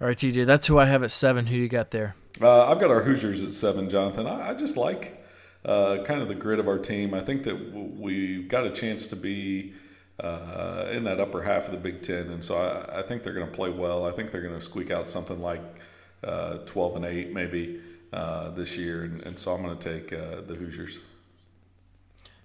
All 0.00 0.08
right, 0.08 0.16
TJ, 0.16 0.44
that's 0.44 0.66
who 0.66 0.78
I 0.78 0.86
have 0.86 1.04
at 1.04 1.12
seven. 1.12 1.46
Who 1.46 1.56
you 1.56 1.68
got 1.68 1.92
there? 1.92 2.16
Uh, 2.40 2.66
I've 2.66 2.80
got 2.80 2.90
our 2.90 3.02
Hoosiers 3.02 3.42
at 3.42 3.52
seven, 3.52 3.88
Jonathan. 3.88 4.26
I, 4.26 4.50
I 4.50 4.54
just 4.54 4.76
like 4.76 5.24
uh, 5.64 5.98
kind 6.04 6.20
of 6.20 6.26
the 6.26 6.34
grit 6.34 6.58
of 6.58 6.66
our 6.66 6.78
team. 6.78 7.14
I 7.14 7.20
think 7.20 7.44
that 7.44 7.72
we've 7.72 8.48
got 8.48 8.66
a 8.66 8.70
chance 8.70 9.06
to 9.08 9.16
be 9.16 9.72
uh, 10.18 10.88
in 10.90 11.04
that 11.04 11.20
upper 11.20 11.42
half 11.42 11.66
of 11.66 11.70
the 11.70 11.78
Big 11.78 12.02
Ten, 12.02 12.28
and 12.30 12.42
so 12.42 12.56
I, 12.58 13.00
I 13.00 13.02
think 13.02 13.22
they're 13.22 13.34
going 13.34 13.46
to 13.46 13.52
play 13.52 13.70
well. 13.70 14.04
I 14.04 14.10
think 14.10 14.32
they're 14.32 14.42
going 14.42 14.58
to 14.58 14.64
squeak 14.64 14.90
out 14.90 15.08
something 15.08 15.40
like 15.40 15.62
uh, 16.24 16.58
twelve 16.66 16.96
and 16.96 17.04
eight, 17.04 17.32
maybe 17.32 17.80
uh, 18.12 18.50
this 18.50 18.76
year, 18.76 19.04
and, 19.04 19.22
and, 19.22 19.38
so 19.38 19.54
I'm 19.54 19.62
going 19.62 19.78
to 19.78 19.98
take 19.98 20.12
uh, 20.12 20.40
the 20.40 20.56
Hoosiers. 20.56 20.98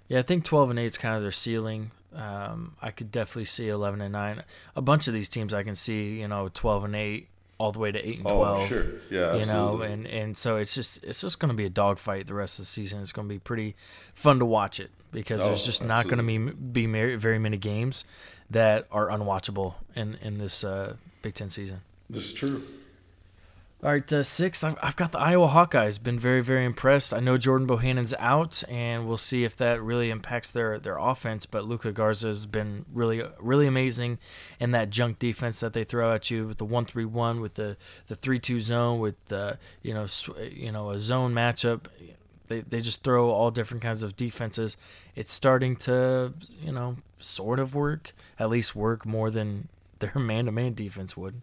Yeah, 0.07 0.19
I 0.19 0.21
think 0.21 0.43
twelve 0.43 0.69
and 0.69 0.77
eight 0.77 0.85
is 0.85 0.97
kind 0.99 1.15
of 1.15 1.23
their 1.23 1.31
ceiling. 1.31 1.91
Um, 2.13 2.75
I 2.79 2.91
could 2.91 3.11
definitely 3.11 3.45
see 3.45 3.69
eleven 3.69 4.01
and 4.01 4.13
nine. 4.13 4.43
A 4.75 4.83
bunch 4.83 5.07
of 5.07 5.15
these 5.15 5.29
teams 5.29 5.51
I 5.51 5.63
can 5.63 5.75
see, 5.75 6.19
you 6.19 6.27
know, 6.27 6.49
twelve 6.53 6.83
and 6.83 6.95
eight 6.95 7.28
all 7.59 7.71
the 7.71 7.77
way 7.79 7.91
to 7.91 7.99
eight 8.07 8.17
and 8.17 8.27
Oh, 8.27 8.37
twelve. 8.37 8.67
sure. 8.67 8.85
Yeah, 9.11 9.35
you 9.35 9.45
know, 9.45 9.81
and 9.81 10.07
and 10.07 10.35
so 10.35 10.57
it's 10.57 10.73
just 10.73 11.03
it's 11.03 11.21
just 11.21 11.37
going 11.39 11.49
to 11.49 11.55
be 11.55 11.65
a 11.65 11.69
dogfight 11.69 12.25
the 12.25 12.33
rest 12.33 12.57
of 12.57 12.63
the 12.63 12.69
season. 12.69 13.01
It's 13.01 13.11
going 13.11 13.27
to 13.27 13.33
be 13.33 13.37
pretty 13.39 13.75
fun 14.15 14.39
to 14.39 14.45
watch 14.45 14.79
it 14.79 14.89
because 15.11 15.43
there's 15.43 15.61
Oh, 15.61 15.65
just 15.65 15.83
not 15.83 16.05
going 16.07 16.17
to 16.17 16.23
be 16.23 16.37
be 16.37 17.15
very 17.15 17.37
many 17.37 17.57
games 17.57 18.05
that 18.49 18.87
are 18.91 19.09
unwatchable 19.09 19.75
in 19.95 20.15
in 20.23 20.39
this 20.39 20.63
uh, 20.63 20.95
Big 21.21 21.35
Ten 21.35 21.49
season. 21.51 21.81
This 22.09 22.25
is 22.25 22.33
true. 22.33 22.63
All 23.81 23.91
right, 23.91 24.11
uh, 24.11 24.23
sixth, 24.23 24.61
I've, 24.61 24.77
I've 24.83 24.97
got 24.97 25.13
the 25.13 25.19
Iowa 25.19 25.47
Hawkeyes. 25.47 26.03
Been 26.03 26.19
very, 26.19 26.43
very 26.43 26.65
impressed. 26.65 27.13
I 27.13 27.21
know 27.21 27.37
Jordan 27.37 27.65
Bohannon's 27.65 28.13
out, 28.15 28.61
and 28.67 29.07
we'll 29.07 29.15
see 29.15 29.45
if 29.45 29.55
that 29.55 29.81
really 29.81 30.09
impacts 30.09 30.49
their, 30.49 30.77
their 30.79 30.97
offense. 30.97 31.45
But 31.45 31.63
Luka 31.63 31.93
Garza 31.93 32.27
has 32.27 32.45
been 32.45 32.83
really, 32.91 33.23
really 33.39 33.67
amazing 33.67 34.19
in 34.59 34.71
that 34.71 34.89
junk 34.89 35.17
defense 35.17 35.61
that 35.61 35.71
they 35.71 35.85
throw 35.85 36.13
at 36.13 36.29
you 36.29 36.45
with 36.47 36.57
the 36.57 36.65
one 36.65 36.83
three 36.83 37.05
one, 37.05 37.39
with 37.39 37.53
the 37.53 37.77
the 38.07 38.15
three 38.15 38.37
two 38.37 38.59
zone, 38.59 38.99
with 38.99 39.15
the 39.27 39.57
you 39.81 39.93
know 39.93 40.07
sw- 40.07 40.37
you 40.51 40.73
know 40.73 40.89
a 40.89 40.99
zone 40.99 41.33
matchup. 41.33 41.85
They 42.47 42.59
they 42.59 42.81
just 42.81 43.01
throw 43.01 43.29
all 43.29 43.49
different 43.49 43.81
kinds 43.81 44.03
of 44.03 44.17
defenses. 44.17 44.75
It's 45.15 45.31
starting 45.31 45.77
to 45.77 46.33
you 46.61 46.73
know 46.73 46.97
sort 47.17 47.61
of 47.61 47.75
work, 47.75 48.11
at 48.37 48.49
least 48.49 48.75
work 48.75 49.05
more 49.05 49.31
than 49.31 49.69
their 49.99 50.15
man 50.15 50.47
to 50.47 50.51
man 50.51 50.73
defense 50.73 51.15
would. 51.15 51.39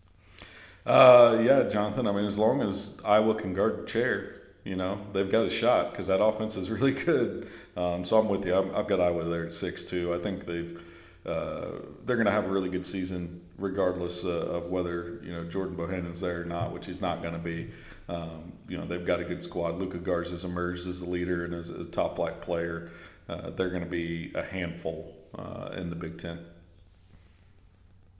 Uh, 0.87 1.41
yeah, 1.43 1.65
Jonathan. 1.65 2.07
I 2.07 2.13
mean, 2.13 2.25
as 2.25 2.39
long 2.39 2.63
as 2.63 3.01
Iowa 3.05 3.35
can 3.35 3.53
guard 3.53 3.83
the 3.83 3.87
chair, 3.87 4.37
you 4.65 4.77
know, 4.77 5.01
they've 5.13 5.31
got 5.31 5.45
a 5.45 5.51
shot 5.51 5.91
because 5.91 6.07
that 6.07 6.23
offense 6.23 6.57
is 6.57 6.71
really 6.71 6.93
good. 6.93 7.49
Um, 7.77 8.05
so 8.05 8.19
I'm 8.19 8.29
with 8.29 8.47
you. 8.47 8.55
I'm, 8.55 8.75
I've 8.75 8.87
got 8.87 9.01
Iowa 9.01 9.25
there 9.25 9.47
at 9.47 9.53
six 9.53 9.85
two. 9.85 10.15
I 10.15 10.19
think 10.19 10.47
they've 10.47 10.81
uh, 11.27 11.81
they're 12.05 12.17
going 12.17 12.27
to 12.27 12.33
have 12.33 12.45
a 12.45 12.49
really 12.49 12.69
good 12.69 12.87
season, 12.87 13.45
regardless 13.59 14.25
uh, 14.25 14.29
of 14.29 14.71
whether 14.71 15.21
you 15.25 15.33
know 15.33 15.43
Jordan 15.45 15.75
Bohannon's 15.75 16.21
there 16.21 16.43
or 16.43 16.45
not, 16.45 16.73
which 16.73 16.87
he's 16.87 17.03
not 17.03 17.21
going 17.21 17.35
to 17.35 17.41
be. 17.41 17.69
Um, 18.09 18.53
you 18.69 18.79
know, 18.79 18.87
they've 18.87 19.05
got 19.05 19.19
a 19.19 19.25
good 19.25 19.43
squad. 19.43 19.79
Luka 19.79 19.99
Garza's 19.99 20.45
emerged 20.45 20.87
as 20.87 21.01
a 21.01 21.05
leader 21.05 21.45
and 21.45 21.53
as 21.53 21.71
a 21.71 21.85
top 21.85 22.17
flight 22.17 22.41
player. 22.41 22.91
Uh, 23.29 23.51
they're 23.51 23.71
going 23.71 23.83
to 23.83 23.91
be 23.91 24.31
a 24.37 24.43
handful 24.43 25.17
uh, 25.37 25.71
in 25.77 25.91
the 25.91 25.97
Big 25.97 26.17
Ten. 26.17 26.39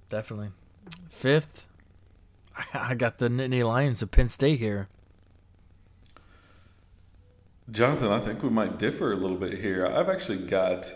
Definitely. 0.09 0.51
Fifth, 1.11 1.65
I 2.75 2.95
got 2.95 3.19
the 3.19 3.29
Nittany 3.29 3.67
Lions 3.67 4.03
of 4.03 4.11
Penn 4.11 4.29
State 4.29 4.59
here. 4.59 4.89
Jonathan, 7.71 8.13
I 8.13 8.21
think 8.21 8.43
we 8.43 8.51
might 8.51 8.79
differ 8.79 9.13
a 9.13 9.17
little 9.17 9.37
bit 9.37 9.59
here. 9.59 9.87
I've 9.87 10.09
actually 10.09 10.47
got 10.47 10.91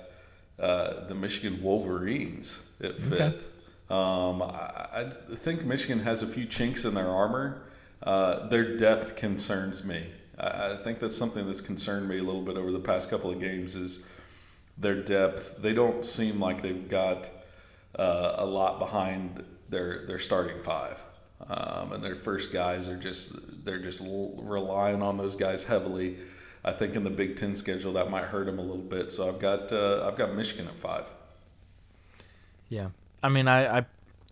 uh, 0.58 1.06
the 1.06 1.14
Michigan 1.14 1.62
Wolverines 1.62 2.64
at 2.82 2.96
fifth. 2.96 3.20
Okay. 3.20 3.38
Um, 3.90 4.40
I, 4.42 5.06
I 5.30 5.34
think 5.34 5.64
Michigan 5.64 5.98
has 6.00 6.22
a 6.22 6.26
few 6.26 6.44
chinks 6.44 6.84
in 6.84 6.94
their 6.94 7.08
armor. 7.08 7.62
Uh, 8.02 8.46
their 8.48 8.76
depth 8.76 9.16
concerns 9.16 9.84
me. 9.84 10.06
I, 10.38 10.72
I 10.72 10.76
think 10.76 11.00
that's 11.00 11.16
something 11.16 11.44
that's 11.46 11.60
concerned 11.60 12.08
me 12.08 12.18
a 12.18 12.22
little 12.22 12.42
bit 12.42 12.56
over 12.56 12.70
the 12.70 12.78
past 12.78 13.10
couple 13.10 13.30
of 13.30 13.40
games. 13.40 13.74
Is 13.74 14.06
their 14.78 15.02
depth? 15.02 15.56
They 15.60 15.72
don't 15.72 16.04
seem 16.06 16.38
like 16.38 16.62
they've 16.62 16.88
got 16.88 17.28
uh, 17.98 18.36
a 18.38 18.46
lot 18.46 18.78
behind 18.78 19.44
their 19.68 20.06
their 20.06 20.18
starting 20.18 20.62
five, 20.62 21.02
um, 21.48 21.92
and 21.92 22.04
their 22.04 22.16
first 22.16 22.52
guys 22.52 22.88
are 22.88 22.96
just 22.96 23.64
they're 23.64 23.78
just 23.78 24.02
l- 24.02 24.34
relying 24.38 25.02
on 25.02 25.16
those 25.16 25.36
guys 25.36 25.64
heavily. 25.64 26.18
I 26.64 26.72
think 26.72 26.94
in 26.94 27.04
the 27.04 27.10
Big 27.10 27.36
Ten 27.36 27.56
schedule 27.56 27.94
that 27.94 28.10
might 28.10 28.24
hurt 28.24 28.46
them 28.46 28.58
a 28.58 28.62
little 28.62 28.76
bit. 28.78 29.12
So 29.12 29.28
I've 29.28 29.38
got 29.38 29.72
uh, 29.72 30.06
I've 30.06 30.16
got 30.16 30.34
Michigan 30.34 30.68
at 30.68 30.76
five. 30.76 31.06
Yeah. 32.68 32.90
I 33.22 33.28
mean, 33.28 33.48
I, 33.48 33.78
I 33.78 33.86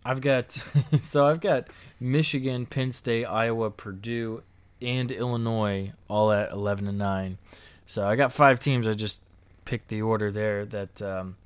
I've 0.04 0.20
got 0.20 0.52
so 1.00 1.26
I've 1.26 1.40
got 1.40 1.68
Michigan, 2.00 2.66
Penn 2.66 2.92
State, 2.92 3.24
Iowa, 3.24 3.70
Purdue, 3.70 4.42
and 4.80 5.10
Illinois 5.10 5.92
all 6.08 6.30
at 6.32 6.52
eleven 6.52 6.86
and 6.86 6.98
nine. 6.98 7.38
So 7.86 8.06
I 8.06 8.16
got 8.16 8.32
five 8.32 8.58
teams. 8.58 8.86
I 8.86 8.92
just 8.92 9.22
picked 9.64 9.88
the 9.88 10.02
order 10.02 10.30
there 10.30 10.64
that 10.66 11.02
um, 11.02 11.36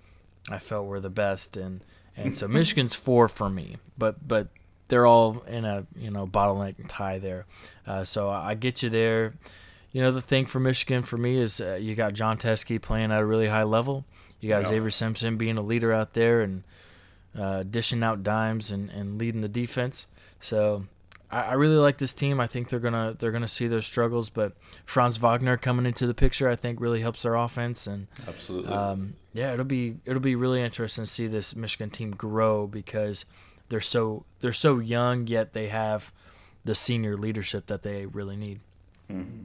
I 0.50 0.58
felt 0.58 0.86
were 0.86 1.00
the 1.00 1.10
best, 1.10 1.56
and 1.56 1.84
and 2.16 2.36
so 2.36 2.48
Michigan's 2.48 2.94
four 2.94 3.28
for 3.28 3.48
me, 3.48 3.76
but 3.96 4.26
but 4.26 4.48
they're 4.92 5.06
all 5.06 5.42
in 5.48 5.64
a 5.64 5.86
you 5.96 6.10
know 6.10 6.26
bottleneck 6.26 6.74
tie 6.86 7.18
there. 7.18 7.46
Uh, 7.86 8.04
so 8.04 8.28
I 8.28 8.54
get 8.54 8.82
you 8.82 8.90
there. 8.90 9.32
You 9.90 10.02
know 10.02 10.12
the 10.12 10.20
thing 10.20 10.44
for 10.44 10.60
Michigan 10.60 11.02
for 11.02 11.16
me 11.16 11.38
is 11.38 11.62
uh, 11.62 11.78
you 11.80 11.94
got 11.94 12.12
Jon 12.12 12.36
Teske 12.36 12.82
playing 12.82 13.10
at 13.10 13.20
a 13.20 13.24
really 13.24 13.48
high 13.48 13.62
level. 13.62 14.04
You 14.38 14.50
got 14.50 14.64
Yeah. 14.64 14.68
Xavier 14.68 14.90
Simpson 14.90 15.38
being 15.38 15.56
a 15.56 15.62
leader 15.62 15.94
out 15.94 16.12
there 16.12 16.42
and 16.42 16.62
uh, 17.38 17.62
dishing 17.62 18.02
out 18.02 18.22
dimes 18.22 18.70
and, 18.70 18.90
and 18.90 19.18
leading 19.18 19.40
the 19.40 19.48
defense. 19.48 20.08
So 20.40 20.84
I, 21.30 21.40
I 21.40 21.52
really 21.54 21.76
like 21.76 21.96
this 21.96 22.12
team. 22.12 22.38
I 22.38 22.46
think 22.46 22.68
they're 22.68 22.78
gonna 22.78 23.16
they're 23.18 23.32
gonna 23.32 23.48
see 23.48 23.68
their 23.68 23.80
struggles, 23.80 24.28
but 24.28 24.52
Franz 24.84 25.16
Wagner 25.16 25.56
coming 25.56 25.86
into 25.86 26.06
the 26.06 26.12
picture, 26.12 26.50
I 26.50 26.56
think, 26.56 26.82
really 26.82 27.00
helps 27.00 27.22
their 27.22 27.34
offense. 27.34 27.86
And 27.86 28.08
Absolutely. 28.28 28.70
um, 28.74 29.14
yeah, 29.32 29.54
it'll 29.54 29.64
be 29.64 29.96
it'll 30.04 30.20
be 30.20 30.36
really 30.36 30.60
interesting 30.60 31.04
to 31.04 31.10
see 31.10 31.28
this 31.28 31.56
Michigan 31.56 31.88
team 31.88 32.10
grow 32.10 32.66
because 32.66 33.24
they're 33.72 33.80
so 33.80 34.26
they're 34.40 34.52
so 34.52 34.80
young, 34.80 35.26
yet 35.26 35.54
they 35.54 35.68
have 35.68 36.12
the 36.62 36.74
senior 36.74 37.16
leadership 37.16 37.68
that 37.68 37.80
they 37.82 38.04
really 38.04 38.36
need. 38.36 38.60
Mhm. 39.10 39.44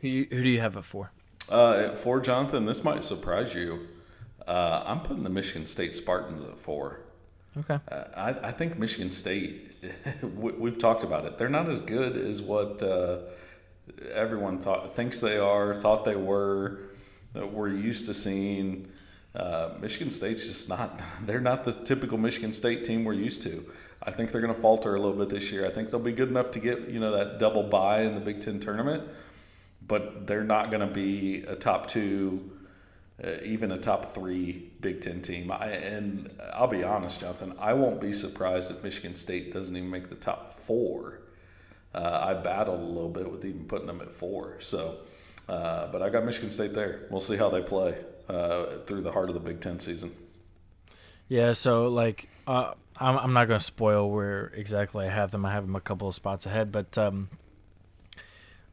Who, 0.00 0.08
who 0.30 0.42
do 0.44 0.50
you 0.50 0.60
have 0.60 0.76
it 0.76 0.84
for? 0.84 1.10
Uh, 1.50 1.72
at 1.72 1.98
four, 1.98 2.20
Jonathan, 2.20 2.66
this 2.66 2.84
might 2.84 3.02
surprise 3.02 3.54
you. 3.54 3.88
Uh, 4.46 4.82
I'm 4.84 5.00
putting 5.00 5.22
the 5.22 5.30
Michigan 5.30 5.64
State 5.64 5.94
Spartans 5.94 6.44
at 6.44 6.58
four. 6.58 7.00
Okay. 7.56 7.78
Uh, 7.90 8.04
I, 8.14 8.48
I 8.48 8.52
think 8.52 8.78
Michigan 8.78 9.10
State, 9.10 9.62
we, 10.22 10.52
we've 10.52 10.76
talked 10.78 11.04
about 11.04 11.24
it. 11.24 11.38
They're 11.38 11.48
not 11.48 11.70
as 11.70 11.80
good 11.80 12.18
as 12.18 12.42
what 12.42 12.82
uh, 12.82 13.20
everyone 14.12 14.58
thought 14.58 14.94
thinks 14.94 15.22
they 15.22 15.38
are, 15.38 15.74
thought 15.76 16.04
they 16.04 16.16
were, 16.16 16.80
that 17.32 17.50
we're 17.50 17.70
used 17.70 18.04
to 18.06 18.14
seeing. 18.14 18.90
Uh, 19.34 19.70
Michigan 19.80 20.10
State's 20.10 20.46
just 20.46 20.68
not. 20.68 21.00
They're 21.26 21.40
not 21.40 21.64
the 21.64 21.72
typical 21.72 22.18
Michigan 22.18 22.52
State 22.52 22.84
team 22.84 23.04
we're 23.04 23.14
used 23.14 23.42
to. 23.42 23.64
I 24.02 24.10
think 24.10 24.30
they're 24.30 24.42
going 24.42 24.54
to 24.54 24.60
falter 24.60 24.94
a 24.94 25.00
little 25.00 25.16
bit 25.16 25.30
this 25.30 25.50
year. 25.50 25.66
I 25.66 25.70
think 25.70 25.90
they'll 25.90 25.98
be 25.98 26.12
good 26.12 26.28
enough 26.28 26.50
to 26.52 26.58
get 26.58 26.88
you 26.88 27.00
know 27.00 27.12
that 27.12 27.38
double 27.38 27.62
bye 27.62 28.02
in 28.02 28.14
the 28.14 28.20
Big 28.20 28.40
Ten 28.40 28.60
tournament, 28.60 29.02
but 29.86 30.26
they're 30.26 30.44
not 30.44 30.70
going 30.70 30.86
to 30.86 30.94
be 30.94 31.42
a 31.44 31.56
top 31.56 31.86
two 31.86 32.50
uh, 33.22 33.36
even 33.44 33.72
a 33.72 33.78
top 33.78 34.12
three 34.14 34.70
Big 34.80 35.00
Ten 35.00 35.22
team. 35.22 35.50
I, 35.50 35.68
and 35.68 36.30
I'll 36.52 36.68
be 36.68 36.84
honest, 36.84 37.20
Jonathan, 37.20 37.54
I 37.58 37.72
won't 37.72 38.00
be 38.00 38.12
surprised 38.12 38.70
if 38.70 38.82
Michigan 38.82 39.16
State 39.16 39.52
doesn't 39.52 39.76
even 39.76 39.90
make 39.90 40.10
the 40.10 40.16
top 40.16 40.60
four. 40.60 41.20
Uh, 41.94 42.20
I 42.22 42.34
battled 42.34 42.80
a 42.80 42.84
little 42.84 43.08
bit 43.08 43.30
with 43.30 43.44
even 43.44 43.64
putting 43.66 43.86
them 43.86 44.00
at 44.00 44.10
four. 44.10 44.56
So, 44.60 44.98
uh, 45.48 45.86
but 45.92 46.02
I 46.02 46.10
got 46.10 46.24
Michigan 46.24 46.50
State 46.50 46.74
there. 46.74 47.06
We'll 47.08 47.20
see 47.20 47.36
how 47.36 47.48
they 47.48 47.62
play 47.62 47.96
uh, 48.28 48.66
through 48.86 49.02
the 49.02 49.12
heart 49.12 49.28
of 49.28 49.34
the 49.34 49.40
Big 49.40 49.60
Ten 49.60 49.78
season. 49.78 50.14
Yeah, 51.28 51.52
so 51.52 51.88
like 51.88 52.28
uh, 52.46 52.72
I'm 52.98 53.18
I'm 53.18 53.32
not 53.32 53.48
gonna 53.48 53.60
spoil 53.60 54.10
where 54.10 54.52
exactly 54.54 55.06
I 55.06 55.10
have 55.10 55.30
them. 55.30 55.44
I 55.44 55.52
have 55.52 55.66
them 55.66 55.76
a 55.76 55.80
couple 55.80 56.08
of 56.08 56.14
spots 56.14 56.46
ahead, 56.46 56.70
but 56.70 56.96
um, 56.98 57.30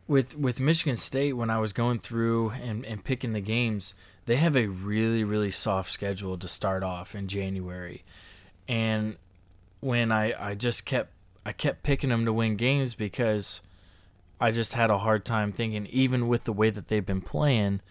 with 0.08 0.38
with 0.38 0.60
Michigan 0.60 0.98
State, 0.98 1.34
when 1.34 1.50
I 1.50 1.60
was 1.60 1.74
going 1.74 2.00
through 2.00 2.51
and, 2.51 2.86
and 2.86 3.03
picking 3.03 3.34
the 3.34 3.41
games, 3.41 3.93
they 4.25 4.36
have 4.36 4.55
a 4.55 4.67
really 4.67 5.24
really 5.24 5.51
soft 5.51 5.89
schedule 5.89 6.38
to 6.38 6.48
start 6.48 6.84
off 6.84 7.15
in 7.15 7.27
January, 7.27 8.03
and 8.67 9.15
when 9.79 10.12
I 10.12 10.51
I 10.51 10.55
just 10.55 10.86
kept 10.86 11.12
I 11.46 11.53
kept 11.53 11.84
picking 11.84 12.10
them 12.10 12.25
to 12.25 12.34
win 12.34 12.58
games 12.58 12.93
because 12.93 13.62
I 14.39 14.51
just 14.51 14.74
had 14.74 14.89
a 14.89 15.00
hard 15.00 15.24
time 15.24 15.51
thinking, 15.51 15.86
even 15.88 16.27
with 16.27 16.43
the 16.43 16.53
way 16.53 16.70
that 16.70 16.88
they've 16.88 17.05
been 17.05 17.22
playing, 17.22 17.81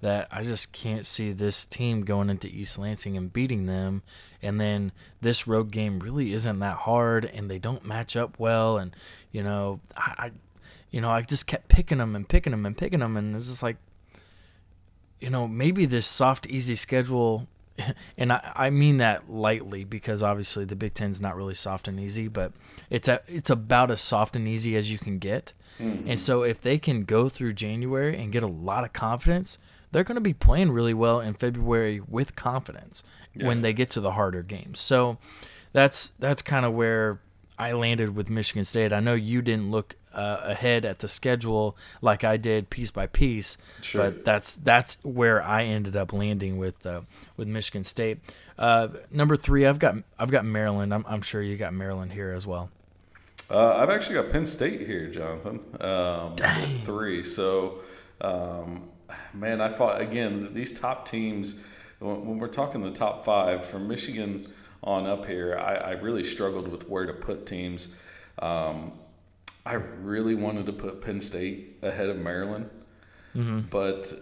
that 0.00 0.28
I 0.30 0.44
just 0.44 0.72
can't 0.72 1.04
see 1.04 1.32
this 1.32 1.66
team 1.66 2.02
going 2.04 2.30
into 2.30 2.48
East 2.48 2.78
Lansing 2.78 3.16
and 3.16 3.32
beating 3.32 3.66
them. 3.66 4.02
And 4.42 4.60
then 4.60 4.92
this 5.20 5.46
road 5.46 5.70
game 5.70 6.00
really 6.00 6.32
isn't 6.32 6.58
that 6.60 6.76
hard, 6.78 7.24
and 7.26 7.50
they 7.50 7.58
don't 7.58 7.84
match 7.84 8.16
up 8.16 8.38
well. 8.38 8.78
And 8.78 8.94
you 9.32 9.42
know, 9.42 9.80
I, 9.96 10.14
I 10.18 10.30
you 10.90 11.00
know, 11.00 11.10
I 11.10 11.22
just 11.22 11.46
kept 11.46 11.68
picking 11.68 11.98
them 11.98 12.16
and 12.16 12.28
picking 12.28 12.50
them 12.50 12.66
and 12.66 12.76
picking 12.76 13.00
them, 13.00 13.16
and 13.16 13.36
it's 13.36 13.48
just 13.48 13.62
like, 13.62 13.76
you 15.20 15.30
know, 15.30 15.46
maybe 15.46 15.86
this 15.86 16.06
soft, 16.06 16.46
easy 16.46 16.74
schedule. 16.74 17.46
And 18.18 18.30
I, 18.30 18.52
I 18.54 18.68
mean 18.68 18.98
that 18.98 19.30
lightly 19.30 19.84
because 19.84 20.22
obviously 20.22 20.66
the 20.66 20.76
Big 20.76 20.92
Ten's 20.92 21.18
not 21.18 21.34
really 21.34 21.54
soft 21.54 21.88
and 21.88 21.98
easy, 21.98 22.28
but 22.28 22.52
it's 22.90 23.08
a, 23.08 23.22
it's 23.26 23.48
about 23.48 23.90
as 23.90 24.02
soft 24.02 24.36
and 24.36 24.46
easy 24.46 24.76
as 24.76 24.92
you 24.92 24.98
can 24.98 25.18
get. 25.18 25.54
Mm-hmm. 25.78 26.10
And 26.10 26.18
so 26.18 26.42
if 26.42 26.60
they 26.60 26.76
can 26.76 27.04
go 27.04 27.30
through 27.30 27.54
January 27.54 28.18
and 28.18 28.32
get 28.32 28.42
a 28.42 28.48
lot 28.48 28.84
of 28.84 28.92
confidence, 28.92 29.58
they're 29.92 30.04
going 30.04 30.16
to 30.16 30.20
be 30.20 30.34
playing 30.34 30.70
really 30.72 30.94
well 30.94 31.20
in 31.20 31.34
February 31.34 32.00
with 32.06 32.36
confidence 32.36 33.02
when 33.34 33.62
they 33.62 33.72
get 33.72 33.90
to 33.90 34.00
the 34.00 34.12
harder 34.12 34.42
games. 34.42 34.80
So 34.80 35.18
that's 35.72 36.12
that's 36.18 36.42
kind 36.42 36.64
of 36.66 36.72
where 36.74 37.20
I 37.58 37.72
landed 37.72 38.14
with 38.16 38.30
Michigan 38.30 38.64
State. 38.64 38.92
I 38.92 39.00
know 39.00 39.14
you 39.14 39.42
didn't 39.42 39.70
look 39.70 39.96
uh, 40.12 40.38
ahead 40.42 40.84
at 40.84 40.98
the 41.00 41.08
schedule 41.08 41.76
like 42.02 42.24
I 42.24 42.36
did 42.36 42.70
piece 42.70 42.90
by 42.90 43.06
piece, 43.06 43.56
Sure. 43.80 44.10
but 44.10 44.24
that's 44.24 44.56
that's 44.56 44.96
where 45.04 45.42
I 45.42 45.64
ended 45.64 45.94
up 45.94 46.12
landing 46.12 46.58
with 46.58 46.84
uh, 46.86 47.02
with 47.36 47.46
Michigan 47.48 47.84
State. 47.84 48.18
Uh, 48.58 48.88
number 49.10 49.36
three, 49.36 49.66
I've 49.66 49.78
got 49.78 49.96
I've 50.18 50.30
got 50.30 50.44
Maryland. 50.44 50.92
I'm, 50.92 51.04
I'm 51.06 51.22
sure 51.22 51.42
you 51.42 51.56
got 51.56 51.72
Maryland 51.72 52.12
here 52.12 52.32
as 52.32 52.46
well. 52.46 52.70
Uh, 53.50 53.76
I've 53.76 53.90
actually 53.90 54.14
got 54.14 54.30
Penn 54.30 54.46
State 54.46 54.86
here, 54.86 55.08
Jonathan. 55.08 55.60
Um, 55.80 56.36
Dang. 56.36 56.78
Three. 56.80 57.22
So, 57.24 57.80
um, 58.20 58.88
man, 59.34 59.60
I 59.60 59.68
thought 59.68 60.00
again 60.00 60.52
these 60.54 60.72
top 60.72 61.06
teams. 61.08 61.60
When, 61.98 62.38
we're 62.38 62.48
talking 62.48 62.82
the 62.82 62.90
top 62.90 63.24
five 63.24 63.66
from 63.66 63.86
Michigan 63.86 64.50
on 64.82 65.06
up 65.06 65.26
here, 65.26 65.58
I, 65.58 65.74
I 65.74 65.90
really 65.92 66.24
struggled 66.24 66.68
with 66.68 66.88
where 66.88 67.04
to 67.06 67.12
put 67.12 67.44
teams. 67.46 67.94
Um, 68.38 68.92
I 69.66 69.74
really 69.74 70.34
wanted 70.34 70.64
to 70.66 70.72
put 70.72 71.02
Penn 71.02 71.20
State 71.20 71.76
ahead 71.82 72.08
of 72.08 72.16
Maryland, 72.18 72.70
Mm-hmm. 73.36 73.60
but 73.70 74.12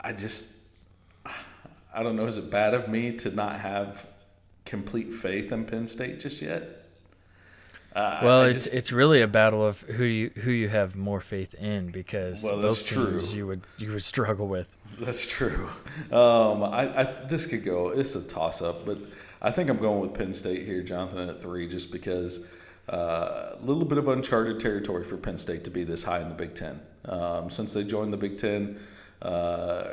I 0.00 0.12
just 0.12 0.56
I 1.94 2.02
don't 2.02 2.16
know. 2.16 2.26
Is 2.26 2.38
it 2.38 2.50
bad 2.50 2.74
of 2.74 2.88
me 2.88 3.12
to 3.18 3.30
not 3.30 3.60
have 3.60 4.06
complete 4.64 5.12
faith 5.12 5.52
in 5.52 5.64
Penn 5.64 5.86
State 5.86 6.20
just 6.20 6.40
yet? 6.42 6.83
Uh, 7.94 8.20
Well, 8.24 8.40
I 8.40 8.46
it's 8.46 8.64
just- 8.64 8.74
it's 8.74 8.92
really 8.92 9.22
a 9.22 9.28
battle 9.28 9.64
of 9.64 9.82
who 9.82 10.04
you 10.04 10.30
who 10.30 10.50
you 10.50 10.68
have 10.68 10.96
more 10.96 11.20
faith 11.20 11.54
in 11.54 11.90
because 11.90 12.42
Well, 12.42 12.60
both 12.60 12.84
teams 12.86 13.30
true. 13.30 13.38
you 13.38 13.46
would 13.46 13.60
you 13.78 13.92
would 13.92 14.02
struggle 14.02 14.48
with. 14.48 14.66
That's 14.98 15.26
true. 15.26 15.68
Um, 16.10 16.62
I, 16.64 17.00
I 17.02 17.04
this 17.28 17.46
could 17.46 17.64
go. 17.64 17.88
It's 17.90 18.14
a 18.16 18.22
toss 18.22 18.62
up, 18.62 18.84
but 18.84 18.98
I 19.42 19.50
think 19.50 19.68
I'm 19.70 19.78
going 19.78 20.00
with 20.00 20.14
Penn 20.14 20.34
State 20.34 20.64
here, 20.64 20.82
Jonathan, 20.82 21.28
at 21.28 21.40
three, 21.42 21.68
just 21.68 21.92
because 21.92 22.46
uh, 22.88 23.56
a 23.60 23.64
little 23.64 23.84
bit 23.84 23.98
of 23.98 24.08
uncharted 24.08 24.58
territory 24.60 25.04
for 25.04 25.16
Penn 25.16 25.38
State 25.38 25.64
to 25.64 25.70
be 25.70 25.84
this 25.84 26.02
high 26.02 26.20
in 26.20 26.28
the 26.28 26.34
Big 26.34 26.54
Ten. 26.54 26.80
Um, 27.06 27.48
since 27.50 27.74
they 27.74 27.84
joined 27.84 28.12
the 28.12 28.16
Big 28.16 28.38
Ten, 28.38 28.78
uh, 29.22 29.84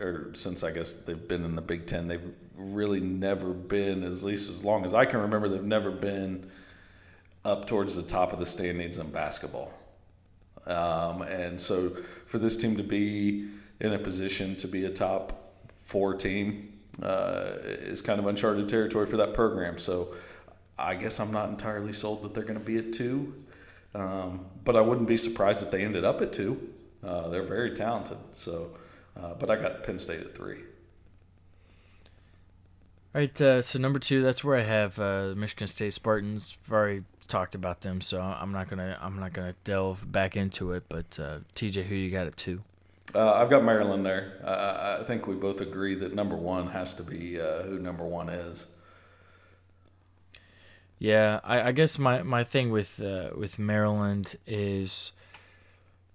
or 0.00 0.30
since 0.34 0.62
I 0.62 0.70
guess 0.70 0.94
they've 0.94 1.28
been 1.28 1.44
in 1.44 1.54
the 1.56 1.62
Big 1.62 1.86
Ten, 1.86 2.08
they've 2.08 2.34
really 2.56 3.00
never 3.00 3.48
been, 3.52 4.02
at 4.04 4.22
least 4.22 4.48
as 4.50 4.64
long 4.64 4.84
as 4.84 4.94
I 4.94 5.04
can 5.04 5.20
remember, 5.20 5.48
they've 5.48 5.62
never 5.62 5.90
been 5.90 6.50
up 7.44 7.66
towards 7.66 7.96
the 7.96 8.02
top 8.02 8.32
of 8.32 8.38
the 8.38 8.46
standings 8.46 8.98
in 8.98 9.10
basketball. 9.10 9.72
Um, 10.66 11.22
and 11.22 11.60
so 11.60 11.96
for 12.26 12.38
this 12.38 12.56
team 12.56 12.76
to 12.76 12.84
be 12.84 13.48
in 13.80 13.92
a 13.92 13.98
position 13.98 14.54
to 14.56 14.68
be 14.68 14.84
a 14.84 14.90
top 14.90 15.52
four 15.82 16.14
team 16.14 16.78
uh, 17.02 17.52
is 17.64 18.00
kind 18.00 18.20
of 18.20 18.26
uncharted 18.26 18.68
territory 18.68 19.06
for 19.06 19.16
that 19.16 19.34
program. 19.34 19.78
So 19.78 20.14
I 20.78 20.94
guess 20.94 21.18
I'm 21.18 21.32
not 21.32 21.48
entirely 21.48 21.92
sold 21.92 22.22
that 22.22 22.34
they're 22.34 22.44
going 22.44 22.58
to 22.58 22.64
be 22.64 22.78
at 22.78 22.92
two. 22.92 23.34
Um, 23.94 24.46
but 24.64 24.76
I 24.76 24.80
wouldn't 24.80 25.08
be 25.08 25.16
surprised 25.16 25.62
if 25.62 25.70
they 25.70 25.84
ended 25.84 26.04
up 26.04 26.22
at 26.22 26.32
two. 26.32 26.70
Uh, 27.04 27.28
they're 27.28 27.42
very 27.42 27.74
talented. 27.74 28.18
So, 28.32 28.70
uh, 29.20 29.34
but 29.34 29.50
I 29.50 29.56
got 29.56 29.82
Penn 29.82 29.98
State 29.98 30.20
at 30.20 30.34
three. 30.34 30.58
All 33.14 33.20
right, 33.20 33.40
uh, 33.42 33.60
so 33.60 33.78
number 33.78 33.98
two, 33.98 34.22
that's 34.22 34.42
where 34.42 34.56
I 34.56 34.62
have 34.62 34.98
uh, 34.98 35.34
Michigan 35.36 35.68
State 35.68 35.92
Spartans. 35.92 36.56
Already 36.70 37.02
talked 37.28 37.54
about 37.54 37.80
them, 37.80 38.00
so 38.00 38.20
I'm 38.20 38.52
not 38.52 38.68
gonna 38.68 38.98
I'm 39.00 39.18
not 39.18 39.32
gonna 39.32 39.54
delve 39.64 40.10
back 40.10 40.36
into 40.36 40.72
it. 40.72 40.84
But 40.88 41.18
uh, 41.18 41.38
TJ, 41.54 41.84
who 41.84 41.94
you 41.94 42.10
got 42.10 42.26
at 42.26 42.36
two? 42.36 42.62
Uh, 43.14 43.32
I've 43.32 43.50
got 43.50 43.62
Maryland 43.62 44.06
there. 44.06 44.40
Uh, 44.42 44.98
I 45.00 45.04
think 45.04 45.26
we 45.26 45.34
both 45.34 45.60
agree 45.60 45.94
that 45.96 46.14
number 46.14 46.36
one 46.36 46.68
has 46.68 46.94
to 46.94 47.02
be 47.02 47.40
uh, 47.40 47.62
who 47.62 47.78
number 47.78 48.04
one 48.04 48.28
is. 48.28 48.66
Yeah, 50.98 51.40
I, 51.42 51.62
I 51.62 51.72
guess 51.72 51.98
my, 51.98 52.22
my 52.22 52.44
thing 52.44 52.70
with 52.70 53.02
uh, 53.02 53.30
with 53.36 53.58
Maryland 53.58 54.36
is, 54.46 55.12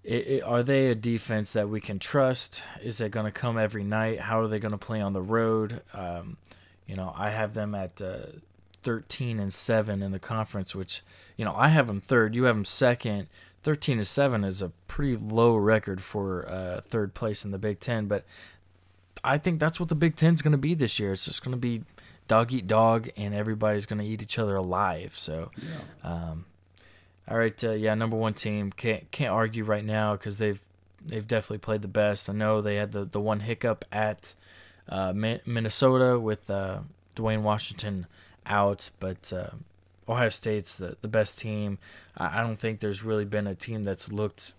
i 0.09 0.39
i 0.41 0.41
are 0.45 0.63
they 0.63 0.87
a 0.87 0.95
defense 0.95 1.53
that 1.53 1.69
we 1.69 1.81
can 1.81 1.99
trust? 1.99 2.63
Is 2.81 3.01
it 3.01 3.11
going 3.11 3.25
to 3.25 3.31
come 3.31 3.57
every 3.57 3.83
night? 3.83 4.21
How 4.21 4.39
are 4.39 4.47
they 4.47 4.59
going 4.59 4.71
to 4.71 4.77
play 4.77 5.01
on 5.01 5.11
the 5.11 5.21
road? 5.21 5.81
Um, 5.93 6.37
you 6.87 6.95
know, 6.95 7.13
I 7.15 7.31
have 7.31 7.53
them 7.53 7.75
at 7.75 8.01
uh, 8.87 8.91
thirteen 8.91 9.39
and 9.39 9.53
seven 9.53 10.01
in 10.01 10.11
the 10.11 10.19
conference, 10.19 10.75
which 10.75 11.01
you 11.35 11.45
know 11.45 11.53
I 11.55 11.69
have 11.69 11.87
them 11.87 11.99
third. 11.99 12.35
You 12.35 12.45
have 12.45 12.55
them 12.55 12.65
second. 12.65 13.27
Thirteen 13.63 13.97
to 13.97 14.05
seven 14.05 14.43
is 14.43 14.61
a 14.61 14.71
pretty 14.87 15.17
low 15.17 15.55
record 15.55 16.01
for 16.01 16.47
uh, 16.47 16.81
third 16.87 17.13
place 17.13 17.43
in 17.43 17.51
the 17.51 17.57
Big 17.57 17.79
Ten, 17.79 18.07
but 18.07 18.23
I 19.23 19.37
think 19.37 19.59
that's 19.59 19.79
what 19.79 19.89
the 19.89 19.95
Big 19.95 20.15
Ten's 20.15 20.41
going 20.41 20.53
to 20.53 20.57
be 20.57 20.73
this 20.73 20.99
year. 20.99 21.11
It's 21.11 21.25
just 21.25 21.43
going 21.43 21.51
to 21.51 21.57
be 21.57 21.83
dog 22.27 22.53
eat 22.53 22.67
dog, 22.67 23.09
and 23.17 23.33
everybody's 23.33 23.85
going 23.85 23.99
to 23.99 24.05
eat 24.05 24.21
each 24.21 24.39
other 24.39 24.55
alive. 24.55 25.15
So, 25.15 25.51
um, 26.03 26.45
all 27.27 27.37
right, 27.37 27.61
uh, 27.63 27.71
yeah, 27.71 27.93
number 27.95 28.15
one 28.15 28.33
team 28.33 28.71
can't 28.71 29.09
can't 29.11 29.31
argue 29.31 29.63
right 29.63 29.83
now 29.83 30.13
because 30.13 30.37
they've 30.37 30.63
they've 31.05 31.27
definitely 31.27 31.59
played 31.59 31.81
the 31.81 31.87
best. 31.87 32.29
I 32.29 32.33
know 32.33 32.61
they 32.61 32.75
had 32.75 32.91
the 32.91 33.05
the 33.05 33.19
one 33.19 33.41
hiccup 33.41 33.85
at 33.91 34.33
uh, 34.87 35.13
Minnesota 35.13 36.19
with 36.19 36.49
uh, 36.49 36.79
Duane 37.15 37.43
Washington 37.43 38.07
out, 38.47 38.89
but 38.99 39.31
uh, 39.33 39.49
Ohio 40.09 40.29
State's 40.29 40.75
the 40.75 40.97
the 41.01 41.07
best 41.07 41.39
team. 41.39 41.77
I, 42.17 42.39
I 42.39 42.41
don't 42.43 42.57
think 42.57 42.79
there's 42.79 43.03
really 43.03 43.25
been 43.25 43.47
a 43.47 43.55
team 43.55 43.83
that's 43.83 44.11
looked 44.11 44.53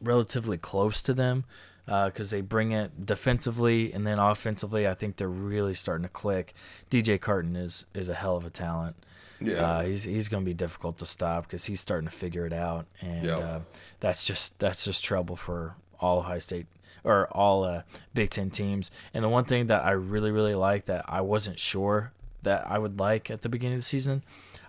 relatively 0.00 0.56
close 0.58 1.02
to 1.02 1.14
them 1.14 1.44
because 1.86 2.30
they 2.30 2.42
bring 2.42 2.72
it 2.72 3.06
defensively 3.06 3.92
and 3.92 4.06
then 4.06 4.18
offensively. 4.18 4.86
I 4.86 4.94
think 4.94 5.16
they're 5.16 5.28
really 5.28 5.74
starting 5.74 6.02
to 6.02 6.08
click. 6.10 6.54
DJ 6.90 7.20
Carton 7.20 7.56
is 7.56 7.86
is 7.94 8.08
a 8.08 8.14
hell 8.14 8.36
of 8.36 8.44
a 8.44 8.50
talent. 8.50 8.96
Yeah. 9.40 9.54
Uh, 9.54 9.82
he's 9.84 10.02
he's 10.04 10.28
going 10.28 10.42
to 10.44 10.48
be 10.48 10.54
difficult 10.54 10.98
to 10.98 11.06
stop 11.06 11.44
because 11.44 11.64
he's 11.64 11.80
starting 11.80 12.08
to 12.08 12.14
figure 12.14 12.44
it 12.44 12.52
out, 12.52 12.86
and 13.00 13.24
Yeah. 13.24 13.38
uh, 13.38 13.60
that's 14.00 14.24
just 14.24 14.58
that's 14.58 14.84
just 14.84 15.04
trouble 15.04 15.36
for 15.36 15.76
all 16.00 16.18
Ohio 16.18 16.40
State 16.40 16.66
or 17.04 17.26
all 17.28 17.64
uh, 17.64 17.82
Big 18.14 18.30
Ten 18.30 18.50
teams. 18.50 18.90
And 19.14 19.24
the 19.24 19.28
one 19.28 19.44
thing 19.44 19.68
that 19.68 19.84
I 19.84 19.92
really 19.92 20.30
really 20.32 20.54
like 20.54 20.84
that 20.86 21.04
I 21.08 21.20
wasn't 21.22 21.58
sure 21.58 22.12
that 22.42 22.66
I 22.70 22.78
would 22.78 22.98
like 22.98 23.30
at 23.30 23.42
the 23.42 23.48
beginning 23.48 23.74
of 23.76 23.80
the 23.80 23.86
season, 23.86 24.22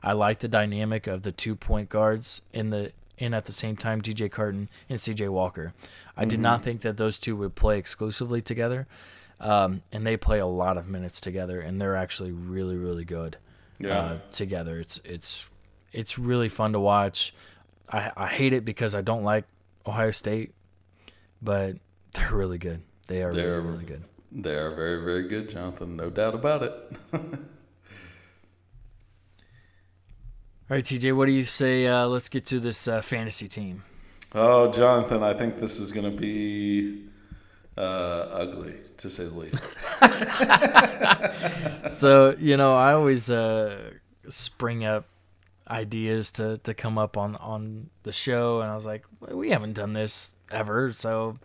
I 0.03 0.13
like 0.13 0.39
the 0.39 0.47
dynamic 0.47 1.07
of 1.07 1.21
the 1.23 1.31
two 1.31 1.55
point 1.55 1.89
guards 1.89 2.41
in 2.53 2.69
the 2.69 2.91
in 3.17 3.33
at 3.33 3.45
the 3.45 3.51
same 3.51 3.75
time 3.75 4.01
DJ 4.01 4.31
Carton 4.31 4.69
and 4.87 4.97
CJ 4.97 5.29
Walker. 5.29 5.73
I 6.15 6.25
did 6.25 6.39
not 6.39 6.61
think 6.61 6.81
that 6.81 6.97
those 6.97 7.17
two 7.17 7.35
would 7.37 7.55
play 7.55 7.77
exclusively 7.77 8.41
together. 8.41 8.87
Um, 9.41 9.83
and 9.93 10.05
they 10.05 10.17
play 10.17 10.39
a 10.39 10.45
lot 10.45 10.75
of 10.77 10.89
minutes 10.89 11.21
together, 11.21 11.61
and 11.61 11.79
they're 11.79 11.95
actually 11.95 12.31
really, 12.33 12.75
really 12.75 13.05
good 13.05 13.37
Yeah. 13.79 13.97
uh, 13.99 14.17
together. 14.31 14.79
It's 14.81 14.99
it's 15.05 15.49
it's 15.93 16.19
really 16.19 16.49
fun 16.49 16.73
to 16.73 16.79
watch. 16.79 17.33
I 17.91 18.11
I 18.17 18.27
hate 18.27 18.51
it 18.51 18.65
because 18.65 18.93
I 18.95 19.01
don't 19.01 19.23
like 19.23 19.45
Ohio 19.87 20.11
State, 20.11 20.53
but 21.41 21.77
they're 22.13 22.33
really 22.35 22.57
good. 22.57 22.81
They 23.07 23.23
are 23.23 23.31
They're- 23.31 23.61
really, 23.61 23.71
really 23.71 23.85
good. 23.85 24.03
They 24.31 24.55
are 24.55 24.75
very, 24.75 25.03
very 25.03 25.27
good, 25.27 25.49
Jonathan. 25.49 25.95
No 25.95 26.09
doubt 26.09 26.35
about 26.35 26.61
it. 26.63 26.73
All 30.69 30.75
right, 30.75 30.85
TJ, 30.85 31.15
what 31.15 31.25
do 31.25 31.31
you 31.31 31.45
say? 31.45 31.87
Uh, 31.87 32.05
let's 32.05 32.29
get 32.29 32.45
to 32.45 32.59
this 32.59 32.87
uh, 32.87 33.01
fantasy 33.01 33.47
team. 33.47 33.81
oh, 34.35 34.71
Jonathan, 34.71 35.23
I 35.23 35.33
think 35.33 35.59
this 35.59 35.79
is 35.79 35.91
going 35.91 36.05
to 36.05 36.15
be 36.15 37.07
uh, 37.75 37.81
ugly, 37.81 38.75
to 38.97 39.09
say 39.09 39.23
the 39.23 39.33
least. 39.33 39.63
so 41.99 42.35
you 42.39 42.55
know, 42.55 42.75
I 42.75 42.93
always 42.93 43.31
uh, 43.31 43.93
spring 44.27 44.85
up 44.85 45.07
ideas 45.67 46.31
to, 46.33 46.57
to 46.57 46.75
come 46.75 46.99
up 46.99 47.17
on 47.17 47.35
on 47.37 47.89
the 48.03 48.11
show, 48.11 48.61
and 48.61 48.69
I 48.69 48.75
was 48.75 48.85
like, 48.85 49.05
well, 49.19 49.37
we 49.37 49.49
haven't 49.49 49.73
done 49.73 49.93
this 49.93 50.33
ever, 50.51 50.93
so 50.93 51.39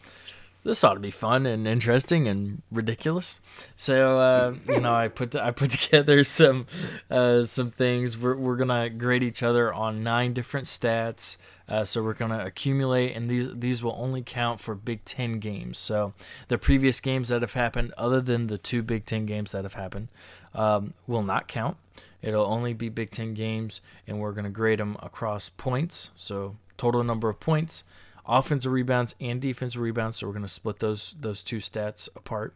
this 0.64 0.83
ought 0.83 0.94
to 0.94 1.00
be 1.00 1.11
fun 1.11 1.46
and 1.46 1.68
interesting 1.68 2.27
and 2.27 2.62
ridiculous. 2.72 3.40
So 3.77 4.18
uh, 4.18 4.55
you 4.68 4.81
know, 4.81 4.94
I 4.94 5.09
put 5.09 5.37
I 5.37 5.50
put 5.50 5.70
together 5.79 6.24
some 6.24 6.66
uh, 7.11 7.44
some 7.44 7.70
things. 7.70 8.18
We're 8.18 8.37
we're 8.37 8.57
gonna 8.57 8.90
grade 8.90 9.22
each 9.22 9.42
other 9.42 9.72
on 9.72 10.03
nine 10.03 10.33
different 10.33 10.66
stats. 10.66 11.37
Uh, 11.66 11.85
so 11.85 12.03
we're 12.03 12.14
gonna 12.14 12.44
accumulate, 12.44 13.14
and 13.14 13.29
these 13.31 13.48
these 13.55 13.83
will 13.83 13.96
only 13.98 14.22
count 14.22 14.61
for 14.61 14.74
Big 14.74 15.05
Ten 15.05 15.38
games. 15.38 15.79
So 15.79 16.12
the 16.48 16.59
previous 16.59 17.00
games 17.00 17.29
that 17.29 17.42
have 17.42 17.55
happened, 17.55 17.92
other 17.96 18.20
than 18.20 18.48
the 18.48 18.59
two 18.59 18.83
Big 18.83 19.07
Ten 19.07 19.27
games 19.27 19.53
that 19.53 19.64
have 19.64 19.74
happened, 19.74 20.09
um, 20.55 20.94
will 21.07 21.22
not 21.22 21.48
count. 21.48 21.77
It'll 22.20 22.46
only 22.46 22.72
be 22.72 22.88
Big 22.88 23.11
Ten 23.11 23.35
games, 23.35 23.81
and 24.07 24.18
we're 24.18 24.33
gonna 24.33 24.50
grade 24.50 24.79
them 24.79 24.96
across 25.03 25.50
points. 25.50 26.11
So 26.16 26.57
total 26.77 27.05
number 27.05 27.29
of 27.29 27.40
points, 27.40 27.85
offensive 28.26 28.72
rebounds 28.72 29.14
and 29.20 29.40
defensive 29.40 29.80
rebounds. 29.80 30.18
So 30.18 30.26
we're 30.26 30.32
gonna 30.34 30.48
split 30.48 30.78
those 30.78 31.14
those 31.20 31.42
two 31.42 31.58
stats 31.58 32.08
apart. 32.16 32.54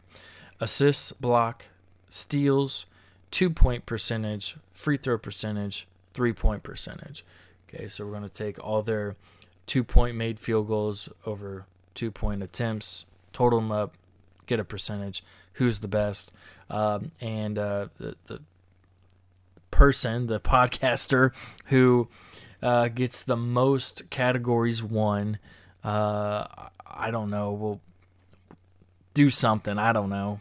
Assists, 0.61 1.13
block, 1.13 1.67
steals, 2.11 2.87
two 3.31 3.51
point 3.51 3.87
percentage, 3.87 4.57
free 4.73 4.97
throw 4.97 5.19
percentage, 5.19 5.87
three 6.15 6.33
point 6.33 6.63
percentage. 6.63 7.25
Okay, 7.69 7.89
so 7.89 8.05
we're 8.05 8.13
going 8.13 8.23
to 8.23 8.29
take 8.29 8.63
all 8.65 8.83
their 8.83 9.17
two 9.67 9.85
point 9.85 10.17
made 10.17 10.39
field 10.39 10.69
goals 10.69 11.09
over 11.27 11.67
two 11.95 12.11
point 12.11 12.43
attempts, 12.43 13.05
total 13.33 13.61
them 13.61 13.71
up, 13.71 13.95
get 14.47 14.59
a 14.59 14.65
percentage, 14.65 15.23
who's 15.55 15.81
the 15.81 15.89
best, 15.89 16.33
um, 16.71 17.11
and 17.21 17.59
uh, 17.59 17.89
the, 17.99 18.17
the 18.27 18.41
person, 19.71 20.27
the 20.27 20.41
podcaster 20.41 21.33
who 21.67 22.09
uh, 22.63 22.89
gets 22.89 23.23
the 23.23 23.37
most 23.37 24.09
categories 24.11 24.83
won. 24.83 25.39
Uh, 25.85 26.47
I 26.87 27.11
don't 27.11 27.31
know. 27.31 27.53
We'll 27.53 27.81
do 29.15 29.31
something. 29.31 29.79
I 29.79 29.93
don't 29.93 30.11
know. 30.11 30.41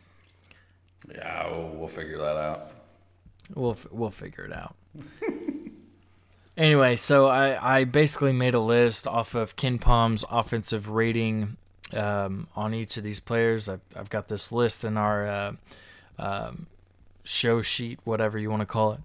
yeah, 1.14 1.50
we'll, 1.50 1.70
we'll 1.70 1.88
figure 1.88 2.18
that 2.18 2.38
out. 2.38 2.72
We'll 3.56 3.78
we'll 3.92 4.12
figure 4.12 4.46
it 4.46 4.54
out. 4.54 4.76
Anyway, 6.58 6.96
so 6.96 7.28
I, 7.28 7.80
I 7.82 7.84
basically 7.84 8.34
made 8.34 8.56
a 8.56 8.60
list 8.60 9.06
off 9.08 9.36
of 9.36 9.56
KenPom's 9.56 10.26
offensive 10.28 10.90
rating 10.90 11.56
um, 11.94 12.48
on 12.56 12.74
each 12.74 12.98
of 12.98 13.04
these 13.04 13.20
players. 13.20 13.70
I've, 13.70 13.82
I've 13.96 14.10
got 14.10 14.28
this 14.28 14.52
list 14.52 14.84
in 14.84 14.98
our 14.98 15.28
uh, 15.28 15.52
um, 16.18 16.66
show 17.24 17.62
sheet, 17.62 18.00
whatever 18.06 18.40
you 18.40 18.50
want 18.50 18.62
to 18.62 18.66
call 18.66 18.94
it, 18.94 19.02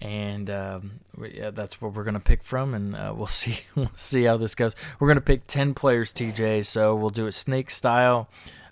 and 0.00 0.48
um, 0.48 1.00
yeah, 1.30 1.50
that's 1.50 1.80
what 1.80 1.94
we're 1.94 2.04
gonna 2.04 2.20
pick 2.20 2.42
from, 2.42 2.74
and 2.74 2.96
uh, 2.96 3.12
we'll 3.16 3.26
see 3.28 3.60
we'll 3.74 3.92
see 3.96 4.24
how 4.24 4.36
this 4.36 4.54
goes. 4.54 4.74
We're 4.98 5.08
gonna 5.08 5.20
pick 5.20 5.46
ten 5.46 5.74
players, 5.74 6.12
TJ. 6.12 6.64
So 6.66 6.94
we'll 6.94 7.10
do 7.10 7.26
it 7.26 7.32
snake 7.32 7.70
style. 7.70 8.28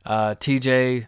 Uh, 0.06 0.34
TJ, 0.34 1.06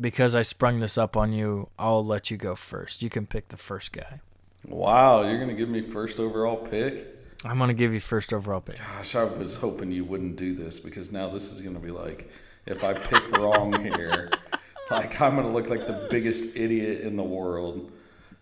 because 0.00 0.36
I 0.36 0.42
sprung 0.42 0.78
this 0.78 0.96
up 0.96 1.16
on 1.16 1.32
you, 1.32 1.68
I'll 1.78 2.04
let 2.04 2.30
you 2.30 2.36
go 2.36 2.54
first. 2.54 3.02
You 3.02 3.10
can 3.10 3.26
pick 3.26 3.48
the 3.48 3.56
first 3.56 3.92
guy. 3.92 4.20
Wow, 4.66 5.22
you're 5.22 5.40
gonna 5.40 5.54
give 5.54 5.68
me 5.68 5.80
first 5.82 6.20
overall 6.20 6.56
pick? 6.56 7.14
I'm 7.44 7.58
gonna 7.58 7.74
give 7.74 7.92
you 7.92 8.00
first 8.00 8.32
overall 8.32 8.60
pick. 8.60 8.78
Gosh, 8.78 9.14
I 9.14 9.24
was 9.24 9.56
hoping 9.56 9.92
you 9.92 10.04
wouldn't 10.04 10.36
do 10.36 10.54
this 10.54 10.80
because 10.80 11.12
now 11.12 11.30
this 11.30 11.52
is 11.52 11.60
gonna 11.60 11.80
be 11.80 11.90
like, 11.90 12.30
if 12.66 12.82
I 12.84 12.94
pick 12.94 13.30
wrong 13.38 13.80
here, 13.80 14.30
like 14.90 15.20
I'm 15.20 15.36
gonna 15.36 15.52
look 15.52 15.68
like 15.68 15.86
the 15.86 16.08
biggest 16.10 16.56
idiot 16.56 17.02
in 17.02 17.16
the 17.16 17.22
world. 17.22 17.92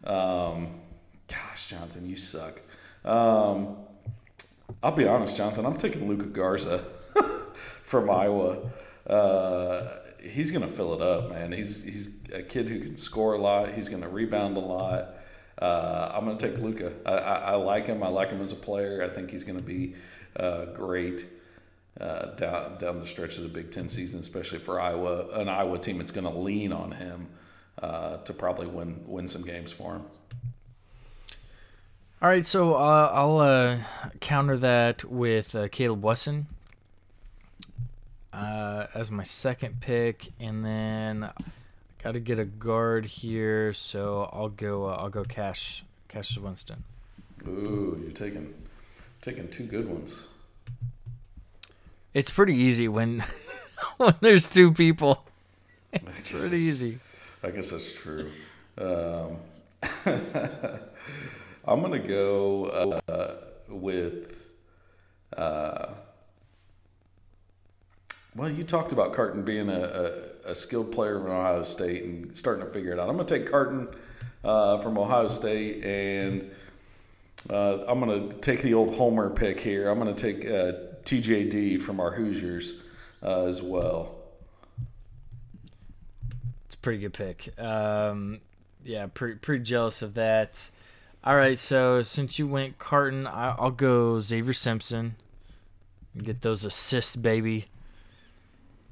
Um, 0.05 0.81
gosh, 1.29 1.69
Jonathan, 1.69 2.09
you 2.09 2.17
suck. 2.17 2.61
Um, 3.05 3.77
I'll 4.83 4.93
be 4.93 5.07
honest, 5.07 5.37
Jonathan. 5.37 5.67
I'm 5.67 5.77
taking 5.77 6.09
Luka 6.09 6.27
Garza 6.27 6.85
from 7.83 8.11
Iowa. 8.11 8.59
Uh, 9.07 9.97
he's 10.23 10.51
gonna 10.51 10.69
fill 10.69 10.95
it 10.95 11.03
up, 11.03 11.31
man. 11.31 11.53
He's 11.53 11.83
he's 11.83 12.11
a 12.33 12.43
kid 12.43 12.69
who 12.69 12.81
can 12.81 12.97
score 12.97 13.35
a 13.35 13.39
lot. 13.39 13.73
He's 13.73 13.89
gonna 13.89 14.09
rebound 14.09 14.57
a 14.57 14.61
lot. 14.61 15.15
Uh, 15.61 16.13
I'm 16.15 16.25
going 16.25 16.37
to 16.37 16.49
take 16.49 16.59
Luka. 16.59 16.93
I, 17.07 17.13
I, 17.13 17.35
I, 17.35 17.55
like 17.55 17.87
him. 17.87 18.03
I 18.03 18.09
like 18.09 18.31
him 18.31 18.43
as 18.43 18.53
a 18.53 18.57
player. 18.57 19.03
I 19.05 19.15
think 19.15 19.31
he's 19.31 19.45
going 19.45 19.59
to 19.59 19.65
be 19.65 19.95
uh, 20.37 20.67
great 20.67 21.27
uh, 22.01 22.35
down 22.35 22.77
down 22.79 22.99
the 22.99 23.07
stretch 23.07 23.37
of 23.37 23.45
the 23.45 23.49
Big 23.49 23.71
Ten 23.71 23.89
season, 23.89 24.21
especially 24.21 24.59
for 24.59 24.81
Iowa, 24.81 25.29
an 25.41 25.49
Iowa 25.49 25.79
team 25.79 25.99
that's 25.99 26.11
going 26.11 26.27
to 26.27 26.37
lean 26.37 26.73
on 26.73 26.93
him 26.93 27.29
uh, 27.81 28.17
to 28.19 28.33
probably 28.33 28.67
win 28.67 29.05
win 29.07 29.29
some 29.29 29.43
games 29.43 29.71
for 29.71 29.95
him. 29.95 30.03
All 32.23 32.29
right, 32.31 32.47
so 32.47 32.75
uh, 32.75 33.11
I'll 33.13 33.39
uh, 33.39 33.79
counter 34.21 34.57
that 34.57 35.05
with 35.05 35.55
Caleb 35.73 36.03
Wesson 36.03 36.47
as 38.33 39.11
my 39.11 39.25
second 39.25 39.81
pick, 39.81 40.31
and 40.41 40.65
then 40.65 41.25
I 41.25 41.33
Got 42.05 42.13
to 42.13 42.21
get 42.21 42.39
a 42.39 42.45
guard 42.45 43.07
here, 43.07 43.73
so 43.73 44.29
I'll 44.31 44.51
go. 44.51 44.85
Uh, 44.85 44.97
I'll 44.97 45.09
go 45.09 45.25
Cash. 45.25 45.85
Cash 46.07 46.37
Winston. 46.37 46.85
Ooh, 47.49 47.99
you're 48.03 48.13
taking 48.13 48.53
taking 49.23 49.49
two 49.49 49.65
good 49.65 49.89
ones. 49.89 50.27
It's 52.13 52.29
pretty 52.29 52.57
easy 52.57 52.89
when 52.89 53.25
when 53.97 54.15
there's 54.21 54.51
two 54.51 54.71
people. 54.71 55.25
It's 55.95 56.29
pretty 56.29 56.59
easy. 56.59 56.99
I 57.43 57.49
guess 57.49 57.71
that's 57.71 57.95
true. 57.95 58.31
Um, 58.77 59.39
I'm 61.67 61.81
gonna 61.81 61.99
go 61.99 63.01
uh, 63.09 63.35
with. 63.69 64.41
Uh, 65.37 65.87
well, 68.37 68.51
you 68.51 68.65
talked 68.65 68.91
about 68.91 69.13
Carton 69.15 69.45
being 69.45 69.69
a, 69.69 70.33
a, 70.45 70.51
a, 70.51 70.55
skilled 70.57 70.91
player 70.91 71.21
from 71.21 71.31
Ohio 71.31 71.63
State 71.63 72.03
and 72.03 72.37
starting 72.37 72.65
to 72.65 72.71
figure 72.73 72.93
it 72.93 72.99
out. 72.99 73.09
I'm 73.09 73.15
going 73.15 73.27
to 73.29 73.39
take 73.39 73.49
Carton 73.49 73.87
uh, 74.43 74.79
from 74.79 74.99
Ohio 74.99 75.29
State, 75.29 75.85
and 75.85 76.51
uh, 77.49 77.85
I'm 77.87 78.01
going 78.01 78.29
to 78.29 78.37
take 78.39 78.63
the 78.63 78.75
old 78.75 78.95
Homer 78.97 79.31
pick 79.31 79.61
here. 79.61 79.89
I'm 79.89 80.01
going 80.01 80.15
to 80.15 80.21
take 80.21 80.45
uh, 80.47 80.73
TJD 81.05 81.81
from 81.81 82.01
our 82.01 82.11
Hoosiers 82.11 82.83
uh, 83.23 83.45
as 83.45 83.63
well. 83.63 84.17
It's 86.67 86.75
a 86.75 86.79
pretty 86.79 86.99
good 86.99 87.15
pick. 87.15 87.57
Um, 87.59 88.41
yeah, 88.85 89.07
pretty 89.15 89.37
pretty 89.37 89.63
jealous 89.63 90.03
of 90.03 90.15
that. 90.15 90.71
All 91.25 91.37
right, 91.37 91.59
so 91.59 92.03
since 92.03 92.39
you 92.39 92.47
went 92.47 92.79
Carton, 92.79 93.27
I, 93.27 93.57
will 93.61 93.71
go 93.71 94.21
Xavier 94.21 94.53
Simpson. 94.53 95.17
Get 96.17 96.43
those 96.43 96.65
assists, 96.65 97.17
baby 97.17 97.67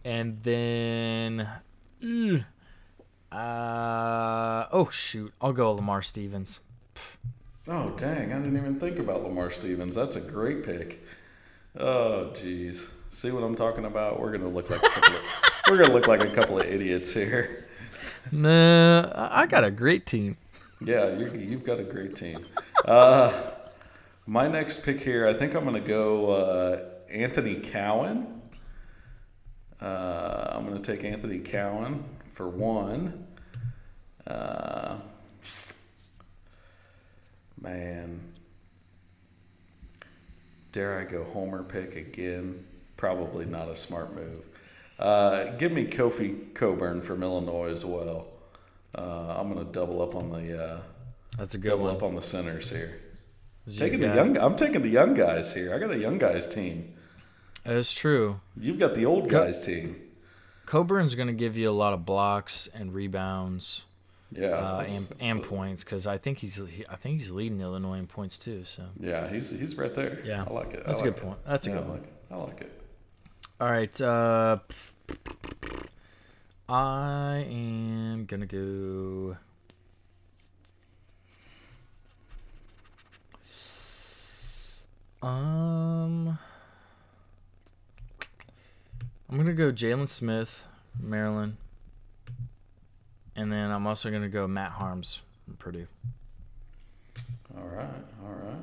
and 0.05 0.42
then 0.42 1.49
mm, 2.03 2.45
uh, 3.31 4.66
oh 4.73 4.88
shoot, 4.90 5.33
I'll 5.40 5.53
go 5.53 5.73
Lamar 5.73 6.03
Stevens. 6.03 6.61
Oh 7.68 7.90
dang, 7.90 8.33
I 8.33 8.38
didn't 8.38 8.57
even 8.57 8.81
think 8.81 8.99
about 8.99 9.23
Lamar 9.23 9.51
Stevens. 9.51 9.95
That's 9.95 10.16
a 10.16 10.21
great 10.21 10.64
pick. 10.64 11.05
Oh 11.77 12.31
jeez, 12.35 12.90
see 13.11 13.31
what 13.31 13.42
I'm 13.42 13.55
talking 13.55 13.85
about? 13.85 14.21
We're 14.21 14.33
gonna 14.33 14.49
look 14.49 14.71
like 14.71 14.83
a 14.83 14.88
couple 14.88 15.14
of, 15.14 15.23
we're 15.71 15.83
gonna 15.83 15.95
look 15.95 16.09
like 16.09 16.25
a 16.25 16.31
couple 16.31 16.59
of 16.59 16.66
idiots 16.66 17.12
here. 17.12 17.66
Nah, 18.31 19.29
I 19.31 19.47
got 19.47 19.64
a 19.64 19.71
great 19.71 20.07
team. 20.07 20.37
Yeah, 20.85 21.16
you 21.16 21.51
have 21.53 21.64
got 21.64 21.81
a 21.81 21.85
great 21.85 22.14
team. 22.16 22.47
Uh, 22.85 23.33
my 24.27 24.49
next 24.49 24.83
pick 24.83 25.01
here, 25.01 25.27
I 25.27 25.35
think 25.35 25.55
I'm 25.55 25.64
gonna 25.64 25.81
go 25.81 26.31
uh, 26.31 26.81
Anthony 27.11 27.57
Cowan. 27.57 28.42
Uh, 29.83 30.47
I'm 30.53 30.64
going 30.64 30.81
to 30.81 30.92
take 30.92 31.05
Anthony 31.05 31.40
Cowan 31.40 32.05
for 32.35 32.49
one. 32.49 33.27
Uh, 34.25 34.97
man, 37.61 38.21
dare 40.71 41.01
I 41.01 41.05
go 41.05 41.25
Homer 41.25 41.64
pick 41.64 41.97
again? 41.97 42.64
Probably 42.97 43.45
not 43.45 43.68
a 43.68 43.75
smart 43.75 44.14
move. 44.14 44.45
Uh, 45.01 45.47
give 45.57 45.73
me 45.73 45.85
Kofi 45.85 46.55
Cockburn 46.55 47.01
from 47.01 47.25
Illinois 47.25 47.73
as 47.73 47.85
well. 47.85 48.29
Uh, 48.96 49.37
I'm 49.38 49.52
going 49.52 49.64
to 49.64 49.72
double 49.72 50.02
up 50.02 50.14
on 50.14 50.31
the. 50.31 50.64
Uh, 50.64 50.81
That's 51.38 51.55
a 51.55 51.59
good 51.59 51.68
double 51.68 51.85
one. 51.85 51.96
up 51.96 52.02
on 52.02 52.14
the 52.14 52.22
centers 52.22 52.70
here. 52.70 53.00
Taking 53.76 54.00
the 54.00 54.09
young, 54.09 54.37
I'm 54.37 54.57
taking 54.57 54.83
the 54.83 54.88
young 54.88 55.14
guys 55.14 55.55
here. 55.55 55.72
I 55.74 55.78
got 55.78 55.92
a 55.92 55.98
young 55.98 56.18
guys 56.18 56.48
team. 56.48 56.92
That's 57.64 57.92
true. 57.92 58.40
You've 58.57 58.81
got 58.81 58.94
the 58.94 59.07
old 59.07 59.28
guys 59.28 59.59
Co- 59.61 59.66
team. 59.66 59.96
Cockburn's 60.66 61.14
going 61.14 61.28
to 61.28 61.33
give 61.35 61.57
you 61.57 61.70
a 61.70 61.72
lot 61.72 61.92
of 61.92 62.05
blocks 62.05 62.68
and 62.74 62.92
rebounds. 62.92 63.85
Yeah, 64.35 64.48
uh, 64.48 64.87
and, 64.88 65.07
and 65.20 65.42
points 65.42 65.85
because 65.85 66.07
I 66.07 66.16
think 66.16 66.38
he's 66.38 66.57
he, 66.57 66.87
I 66.88 66.96
think 66.96 67.20
he's 67.20 67.31
leading 67.31 67.61
Illinois 67.61 67.98
in 67.98 68.07
points 68.07 68.38
too. 68.38 68.64
So 68.64 68.85
yeah, 68.98 69.28
he's 69.28 69.50
he's 69.50 69.76
right 69.76 69.94
there. 69.94 70.22
Yeah, 70.24 70.44
I 70.48 70.52
like 70.52 70.72
it. 70.72 70.85
That's 70.87 71.02
like 71.02 71.11
a 71.11 71.12
good 71.12 71.22
it. 71.22 71.26
point. 71.26 71.38
That's 71.46 71.66
yeah, 71.66 71.74
a 71.74 71.76
good 71.76 71.85
I 71.85 71.88
one. 71.90 71.98
Like 71.98 72.07
it. 72.07 72.14
I 72.31 72.37
like 72.37 72.61
it. 72.62 72.83
All 73.61 73.70
right, 73.70 74.00
uh, 74.00 74.59
I 76.68 77.44
am 77.48 78.25
gonna 78.27 78.46
go. 78.46 79.37
Um, 85.22 86.38
I'm 89.29 89.37
gonna 89.37 89.53
go 89.53 89.70
Jalen 89.72 90.09
Smith, 90.09 90.64
Maryland, 90.98 91.57
and 93.37 93.53
then 93.53 93.70
I'm 93.70 93.87
also 93.87 94.11
gonna 94.11 94.29
go 94.29 94.46
Matt 94.48 94.72
Haarms 94.79 95.20
from 95.44 95.57
Purdue. 95.57 95.87
All 97.57 97.68
right, 97.68 97.87
all 98.25 98.35
right. 98.46 98.57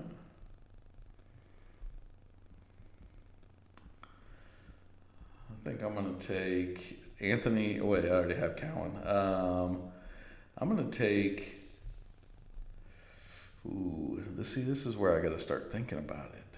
I 5.51 5.69
think 5.69 5.83
I'm 5.83 5.93
gonna 5.93 6.13
take 6.17 6.99
Anthony. 7.21 7.79
Wait, 7.79 8.05
I 8.05 8.09
already 8.09 8.35
have 8.35 8.55
Cowan. 8.55 8.91
Um, 9.05 9.81
I'm 10.57 10.69
gonna 10.69 10.89
take. 10.89 11.57
Ooh, 13.65 14.23
see, 14.41 14.61
this 14.61 14.85
is 14.85 14.95
where 14.95 15.17
I 15.17 15.21
got 15.21 15.29
to 15.29 15.39
start 15.39 15.71
thinking 15.71 15.97
about 15.97 16.31
it. 16.33 16.49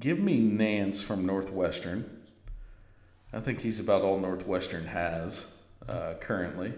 Give 0.00 0.18
me 0.18 0.38
Nance 0.38 1.00
from 1.00 1.24
Northwestern. 1.24 2.22
I 3.32 3.40
think 3.40 3.60
he's 3.60 3.80
about 3.80 4.02
all 4.02 4.18
Northwestern 4.18 4.86
has 4.86 5.56
uh, 5.88 6.14
currently. 6.20 6.74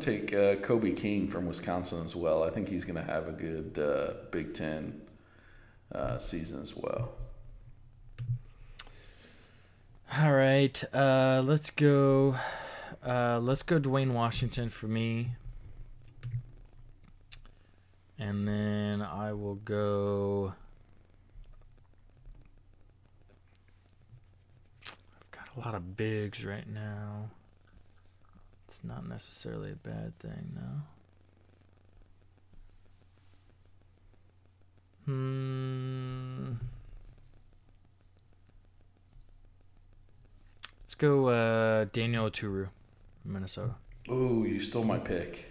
take 0.00 0.32
uh, 0.32 0.56
Kobe 0.56 0.92
King 0.92 1.28
from 1.28 1.46
Wisconsin 1.46 2.04
as 2.04 2.16
well. 2.16 2.42
I 2.42 2.50
think 2.50 2.68
he's 2.68 2.84
going 2.84 2.96
to 2.96 3.12
have 3.12 3.28
a 3.28 3.32
good 3.32 3.78
uh, 3.78 4.14
Big 4.30 4.54
Ten 4.54 5.00
uh, 5.94 6.18
season 6.18 6.62
as 6.62 6.76
well. 6.76 7.12
All 10.18 10.32
right, 10.32 10.82
uh, 10.92 11.42
let's 11.44 11.70
go. 11.70 12.36
Uh, 13.06 13.38
let's 13.40 13.62
go 13.62 13.78
Duane 13.78 14.12
Washington 14.12 14.68
for 14.68 14.86
me, 14.88 15.30
and 18.18 18.46
then 18.46 19.02
I 19.02 19.32
will 19.32 19.54
go. 19.54 20.54
I've 24.84 25.30
got 25.30 25.56
a 25.56 25.60
lot 25.60 25.74
of 25.74 25.96
bigs 25.96 26.44
right 26.44 26.68
now. 26.68 27.30
Not 28.82 29.06
necessarily 29.06 29.72
a 29.72 29.76
bad 29.76 30.18
thing, 30.18 30.52
though. 30.56 30.82
Hmm. 35.06 36.52
Let's 40.82 40.94
go 40.94 41.28
uh, 41.28 41.84
Daniel 41.92 42.30
Oturu, 42.30 42.68
Minnesota. 43.24 43.74
Ooh, 44.10 44.44
you 44.48 44.60
stole 44.60 44.84
my 44.84 44.98
pick. 44.98 45.46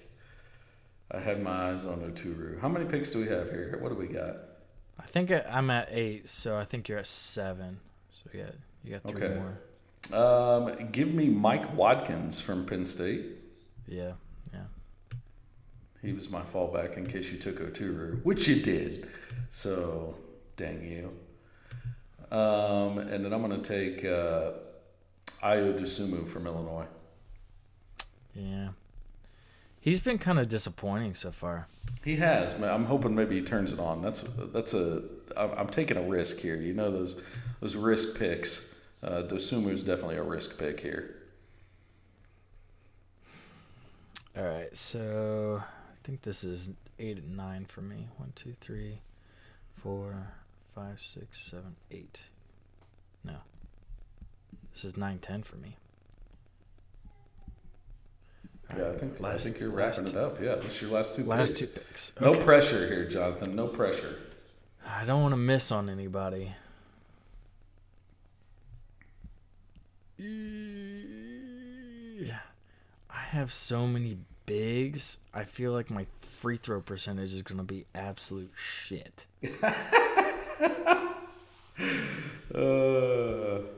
I 1.12 1.20
had 1.20 1.42
my 1.42 1.72
eyes 1.72 1.86
on 1.86 2.00
Oturu. 2.00 2.60
How 2.60 2.68
many 2.70 2.86
picks 2.86 3.10
do 3.12 3.20
we 3.20 3.28
have 3.28 3.50
here? 3.50 3.78
What 3.80 3.90
do 3.90 3.96
we 3.96 4.08
got? 4.08 4.36
I 5.00 5.06
think 5.06 5.32
I'm 5.32 5.70
at 5.70 5.90
eight, 5.92 6.30
so 6.30 6.58
I 6.58 6.66
think 6.66 6.88
you're 6.88 7.00
at 7.00 7.08
seven. 7.08 7.80
So 8.12 8.30
yeah, 8.38 8.50
you 8.84 8.92
got 8.92 9.04
three 9.10 9.24
Okay. 9.24 9.36
more. 9.36 9.58
Um, 10.14 10.90
give 10.92 11.14
me 11.14 11.28
Mike 11.28 11.76
Watkins 11.76 12.40
from 12.40 12.66
Penn 12.66 12.86
State. 12.86 13.26
Yeah, 13.88 14.14
yeah. 14.54 14.64
He 16.02 16.14
was 16.14 16.30
my 16.30 16.42
fallback 16.42 16.98
in 16.98 17.06
case 17.06 17.32
you 17.32 17.38
took 17.38 17.60
Oturu, 17.60 18.24
which 18.24 18.48
you 18.48 18.62
did. 18.62 19.08
So, 19.50 20.16
dang 20.56 20.84
you. 20.84 21.12
Um, 22.36 23.00
and 23.00 23.26
then 23.26 23.34
I'm 23.34 23.42
going 23.42 23.62
to 23.62 23.68
take 23.68 24.06
uh, 24.06 24.52
Dosunmu 25.42 26.30
from 26.30 26.46
Illinois. 26.46 26.86
Yeah. 28.34 28.70
He's 29.82 30.00
been 30.00 30.18
kind 30.18 30.40
of 30.40 30.50
disappointing 30.50 31.16
so 31.16 31.32
far. 31.32 31.68
He 32.04 32.18
has. 32.18 32.54
I'm 32.62 32.86
hoping 32.86 33.16
maybe 33.16 33.40
he 33.40 33.42
turns 33.46 33.72
it 33.74 33.80
on. 33.80 34.02
That's 34.02 34.22
that's 34.54 34.74
a. 34.74 35.04
I'm 35.38 35.52
I'm 35.52 35.68
taking 35.68 35.98
a 35.98 36.02
risk 36.02 36.38
here. 36.38 36.58
You 36.58 36.74
know 36.74 36.92
those 36.92 37.22
those 37.62 37.76
risk 37.76 38.20
picks. 38.20 38.76
Uh, 39.02 39.24
Dosunmu 39.24 39.72
is 39.72 39.84
definitely 39.84 40.18
a 40.18 40.24
risk 40.24 40.58
pick 40.58 40.80
here. 40.80 41.16
All 44.38 44.44
right, 44.44 44.76
so 44.76 45.62
I 45.64 45.96
think 46.04 46.22
this 46.22 46.44
is 46.44 46.70
eight 47.00 47.18
and 47.18 47.36
nine 47.36 47.66
for 47.66 47.82
me. 47.82 48.08
One, 48.18 48.32
two, 48.36 48.56
three, 48.62 49.00
four, 49.82 50.28
five, 50.76 51.00
six, 51.00 51.40
seven, 51.42 51.76
eight. 51.92 52.20
No. 53.24 53.36
This 54.74 54.86
is 54.86 54.98
nine, 54.98 55.20
ten 55.20 55.44
for 55.44 55.56
me. 55.58 55.78
All 58.72 58.80
Yeah, 58.80 58.90
I 58.90 58.98
think 58.98 59.22
I 59.24 59.38
think 59.38 59.60
you're 59.60 59.72
wrapping 59.72 60.08
it 60.08 60.16
up. 60.16 60.40
Yeah, 60.42 60.56
this 60.56 60.76
is 60.76 60.82
your 60.84 60.92
last 60.92 61.16
two 61.16 61.24
Last 61.24 61.56
picks. 61.58 61.72
two 61.74 61.80
picks. 61.80 62.12
No 62.22 62.36
pressure 62.38 62.88
here, 62.88 63.06
Jonathan. 63.06 63.56
No 63.56 63.68
pressure. 63.68 64.20
I 64.88 65.06
don't 65.06 65.22
want 65.22 65.34
to 65.34 65.38
miss 65.38 65.72
on 65.72 65.90
anybody. 65.90 66.54
I 70.20 70.24
have 73.32 73.52
so 73.52 73.88
many 73.88 74.18
bigs. 74.46 75.18
I 75.34 75.44
feel 75.44 75.72
like 75.72 75.90
my 75.90 76.06
free 76.22 76.58
throw 76.58 76.82
percentage 76.82 77.34
is 77.34 77.42
going 77.44 77.58
to 77.60 77.64
be 77.64 77.86
absolute 77.96 78.52
shit. 78.56 79.26
Uh, 82.54 83.60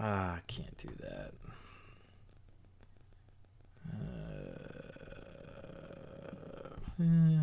Ah, 0.00 0.36
I 0.36 0.40
can't 0.46 0.76
do 0.78 0.88
that. 1.00 1.32
Uh, 3.90 3.94
eh, 7.02 7.42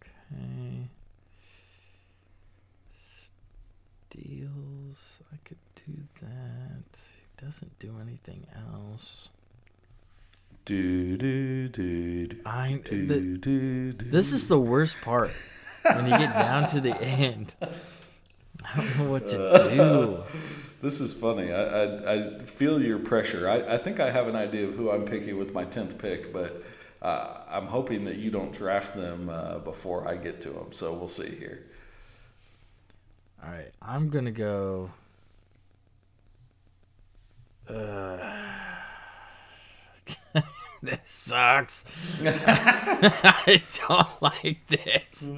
okay. 0.00 0.88
Steals. 4.08 5.20
I 5.32 5.36
could 5.44 5.58
do 5.88 6.26
that. 6.26 6.98
He 7.40 7.44
doesn't 7.44 7.78
do 7.78 7.96
anything 8.00 8.46
else. 8.72 9.28
do 10.64 11.16
do 11.16 11.68
do 11.68 12.26
do 12.26 12.36
I. 12.44 12.80
do 12.84 13.06
The, 13.06 13.20
do 13.38 13.92
do. 13.92 14.10
this 14.10 14.32
is 14.32 14.48
the 14.48 14.58
worst 14.60 15.00
part. 15.00 15.30
When 15.82 16.04
you 16.04 16.18
get 16.18 16.34
down 16.34 16.68
to 16.70 16.80
the 16.80 17.00
end, 17.00 17.54
I 17.62 18.76
don't 18.76 18.98
know 18.98 19.10
what 19.10 19.28
to 19.28 19.36
do. 19.74 20.22
This 20.80 21.00
is 21.00 21.12
funny. 21.12 21.50
I, 21.52 21.62
I, 21.64 22.12
I 22.14 22.38
feel 22.38 22.80
your 22.80 23.00
pressure. 23.00 23.48
I, 23.48 23.74
I 23.74 23.78
think 23.78 23.98
I 23.98 24.12
have 24.12 24.28
an 24.28 24.36
idea 24.36 24.68
of 24.68 24.74
who 24.76 24.92
I'm 24.92 25.04
picking 25.04 25.36
with 25.36 25.52
my 25.52 25.64
10th 25.64 25.98
pick, 25.98 26.32
but 26.32 26.62
uh, 27.02 27.38
I'm 27.50 27.66
hoping 27.66 28.04
that 28.04 28.18
you 28.18 28.30
don't 28.30 28.52
draft 28.52 28.94
them 28.94 29.28
uh, 29.28 29.58
before 29.58 30.06
I 30.06 30.16
get 30.16 30.40
to 30.42 30.50
them. 30.50 30.70
So 30.70 30.92
we'll 30.92 31.08
see 31.08 31.30
here. 31.34 31.64
All 33.42 33.50
right, 33.50 33.72
I'm 33.82 34.08
gonna 34.08 34.30
go. 34.30 34.90
Uh, 37.68 38.34
this 40.82 40.98
sucks. 41.04 41.84
I 42.24 43.62
don't 43.88 44.22
like 44.22 44.66
this. 44.68 45.32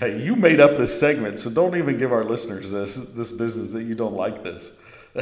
Hey, 0.00 0.22
you 0.22 0.34
made 0.36 0.60
up 0.60 0.76
this 0.76 0.98
segment, 0.98 1.38
so 1.38 1.50
don't 1.50 1.76
even 1.76 1.96
give 1.98 2.12
our 2.12 2.24
listeners 2.24 2.70
this 2.70 2.96
this 3.12 3.32
business 3.32 3.72
that 3.72 3.82
you 3.84 3.94
don't 3.94 4.14
like 4.16 4.42
this. 4.42 4.80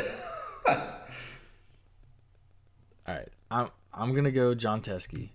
All 3.07 3.15
right, 3.17 3.29
I'm 3.51 3.69
I'm 3.93 4.15
gonna 4.15 4.31
go 4.31 4.55
Jon 4.55 4.81
Teske. 4.81 5.29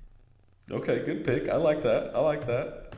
Okay, 0.72 1.04
good 1.06 1.24
pick. 1.24 1.50
I 1.50 1.58
like 1.58 1.84
that. 1.84 2.12
I 2.16 2.20
like 2.20 2.48
that. 2.48 2.94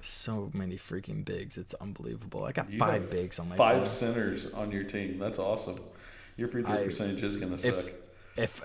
So 0.00 0.50
many 0.52 0.76
freaking 0.76 1.24
bigs, 1.24 1.58
it's 1.58 1.74
unbelievable. 1.74 2.44
I 2.44 2.52
got 2.52 2.70
You 2.70 2.78
five 2.78 3.10
bigs 3.10 3.38
on 3.40 3.48
my 3.48 3.56
Five 3.56 3.78
team. 3.78 3.86
centers 3.86 4.54
on 4.54 4.70
your 4.70 4.84
team. 4.84 5.18
That's 5.18 5.38
awesome. 5.38 5.80
Your 6.36 6.48
free 6.48 6.62
throw 6.62 6.74
I- 6.74 6.84
percentage 6.84 7.22
is 7.22 7.36
going 7.36 7.52
to 7.52 7.58
suck. 7.58 7.90
If 8.36 8.60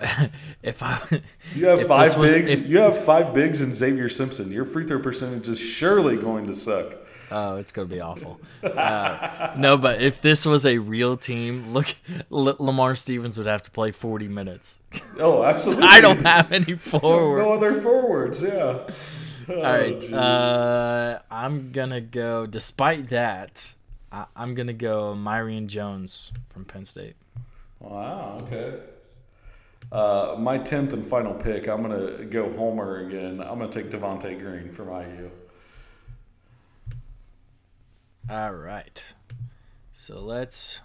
if 0.62 0.82
I 0.82 1.00
You 1.54 1.66
have 1.66 1.80
if 1.80 1.88
five 1.88 2.16
was- 2.16 2.30
bigs. 2.32 2.50
if- 2.52 2.66
you 2.68 2.78
have 2.78 3.02
five 3.04 3.34
bigs 3.34 3.60
and 3.62 3.74
Xavier 3.74 4.08
Simpson. 4.08 4.50
Your 4.52 4.64
free 4.64 4.86
throw 4.86 5.00
percentage 5.00 5.48
is 5.48 5.58
surely 5.58 6.16
going 6.16 6.46
to 6.48 6.54
suck. 6.54 6.94
Oh, 7.34 7.56
it's 7.56 7.72
gonna 7.72 7.88
be 7.88 7.98
awful. 8.00 8.38
Uh, 8.62 9.54
no, 9.56 9.78
but 9.78 10.02
if 10.02 10.20
this 10.20 10.44
was 10.44 10.66
a 10.66 10.76
real 10.76 11.16
team, 11.16 11.72
look, 11.72 11.86
L- 12.30 12.56
Lamar 12.58 12.94
Stevens 12.94 13.38
would 13.38 13.46
have 13.46 13.62
to 13.62 13.70
play 13.70 13.90
40 13.90 14.28
minutes. 14.28 14.80
Oh, 15.18 15.42
absolutely. 15.42 15.84
I 15.88 16.02
don't 16.02 16.20
have 16.26 16.52
any 16.52 16.74
forwards. 16.76 17.42
no 17.46 17.52
other 17.54 17.80
forwards. 17.80 18.42
Yeah. 18.42 18.50
Oh, 19.48 19.54
All 19.56 19.62
right, 19.62 20.12
uh, 20.12 21.20
I'm 21.30 21.72
gonna 21.72 22.02
go. 22.02 22.44
Despite 22.44 23.08
that, 23.08 23.66
I, 24.12 24.26
I'm 24.36 24.54
gonna 24.54 24.74
go 24.74 25.14
Myreon 25.16 25.68
Jones 25.68 26.32
from 26.50 26.66
Penn 26.66 26.84
State. 26.84 27.16
Wow. 27.90 28.38
Okay. 28.42 28.78
Uh, 29.90 30.36
my 30.38 30.56
tenth 30.58 30.92
and 30.94 31.06
final 31.06 31.34
pick. 31.34 31.68
I'm 31.68 31.82
gonna 31.82 32.24
go 32.24 32.50
Homer 32.52 33.06
again. 33.06 33.40
I'm 33.40 33.58
gonna 33.58 33.68
take 33.70 33.86
Devonte 33.90 34.38
Green 34.40 34.72
from 34.72 34.88
IU. 34.88 35.30
All 38.30 38.52
right, 38.52 39.02
so 39.92 40.20
let's 40.20 40.80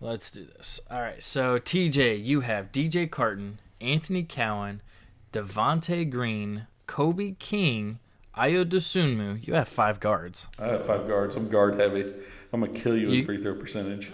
let's 0.00 0.30
do 0.30 0.44
this. 0.44 0.80
All 0.90 1.00
right, 1.00 1.22
so 1.22 1.58
TJ, 1.58 2.24
you 2.24 2.40
have 2.42 2.70
DJ 2.72 3.10
Carton, 3.10 3.58
Anthony 3.80 4.22
Cowan, 4.22 4.80
Devonte 5.32 6.08
Green, 6.08 6.66
Kobe 6.86 7.32
King, 7.38 7.98
Ayo 8.38 8.64
Dosunmu. 8.64 9.46
You 9.46 9.54
have 9.54 9.68
five 9.68 9.98
guards. 10.00 10.46
I 10.58 10.68
have 10.68 10.86
five 10.86 11.08
guards. 11.08 11.36
I'm 11.36 11.48
guard 11.48 11.78
heavy. 11.78 12.14
I'm 12.52 12.60
gonna 12.60 12.72
kill 12.72 12.96
you, 12.96 13.10
You- 13.10 13.18
in 13.20 13.26
free 13.26 13.38
throw 13.38 13.56
percentage. 13.56 14.10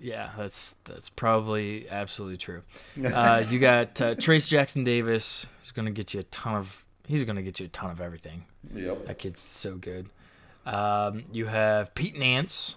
Yeah, 0.00 0.30
that's 0.38 0.76
that's 0.84 1.08
probably 1.08 1.88
absolutely 1.90 2.36
true. 2.36 2.62
Uh, 3.04 3.44
you 3.48 3.58
got 3.70 4.00
uh, 4.00 4.14
Trayce 4.14 4.48
Jackson-Davis. 4.48 5.46
He's 5.60 5.72
gonna 5.72 5.90
get 5.90 6.14
you 6.14 6.20
a 6.20 6.24
ton 6.24 6.54
of. 6.54 6.84
He's 7.06 7.24
gonna 7.24 7.42
get 7.42 7.58
you 7.58 7.66
a 7.66 7.70
ton 7.70 7.90
of 7.90 8.00
everything. 8.00 8.44
Yep. 8.74 9.06
That 9.06 9.18
kid's 9.18 9.40
so 9.40 9.76
good. 9.76 10.08
Um, 10.66 11.24
you 11.32 11.46
have 11.46 11.94
Pete 11.94 12.16
Nance. 12.16 12.76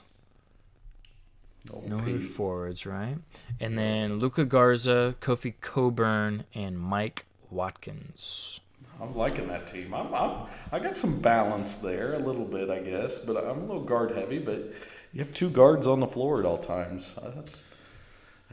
Oh, 1.71 1.83
No 1.85 1.99
Pete. 1.99 2.23
forwards, 2.23 2.85
right? 2.87 3.17
And 3.59 3.77
then 3.77 4.17
Luka 4.17 4.45
Garza, 4.45 5.15
Kofi 5.21 5.53
Cockburn, 5.61 6.45
and 6.55 6.79
Mike 6.79 7.25
Watkins. 7.51 8.61
I'm 8.99 9.15
liking 9.15 9.47
that 9.47 9.67
team. 9.67 9.93
I'm, 9.93 10.13
I'm 10.13 10.47
I 10.71 10.79
got 10.79 10.95
some 10.97 11.19
balance 11.21 11.75
there, 11.77 12.13
a 12.13 12.19
little 12.19 12.45
bit, 12.45 12.69
I 12.69 12.79
guess, 12.79 13.19
but 13.19 13.37
I'm 13.37 13.57
a 13.59 13.65
little 13.65 13.83
guard 13.83 14.11
heavy. 14.11 14.39
But 14.39 14.73
you 15.13 15.19
have 15.19 15.33
two 15.33 15.49
guards 15.49 15.87
on 15.87 15.99
the 15.99 16.07
floor 16.07 16.39
at 16.39 16.45
all 16.45 16.57
times. 16.57 17.17
Uh, 17.21 17.31
That's 17.35 17.73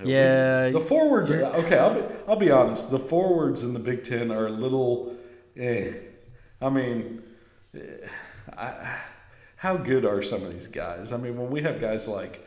Yeah, 0.02 0.68
The 0.70 0.80
forward. 0.80 1.30
Okay, 1.30 1.78
I'll 1.78 1.94
be 1.94 2.02
I'll 2.26 2.36
be 2.36 2.50
honest. 2.50 2.90
The 2.90 2.98
forwards 2.98 3.62
in 3.62 3.72
the 3.74 3.80
Big 3.80 4.04
Ten 4.04 4.30
are 4.30 4.46
a 4.46 4.50
little. 4.50 5.16
Eh. 5.56 5.92
I 6.60 6.68
mean, 6.70 7.22
eh, 7.74 7.80
I, 8.56 8.98
how 9.56 9.76
good 9.76 10.04
are 10.04 10.22
some 10.22 10.42
of 10.42 10.52
these 10.52 10.68
guys? 10.68 11.12
I 11.12 11.16
mean, 11.16 11.36
when 11.36 11.50
we 11.50 11.62
have 11.62 11.80
guys 11.80 12.08
like 12.08 12.44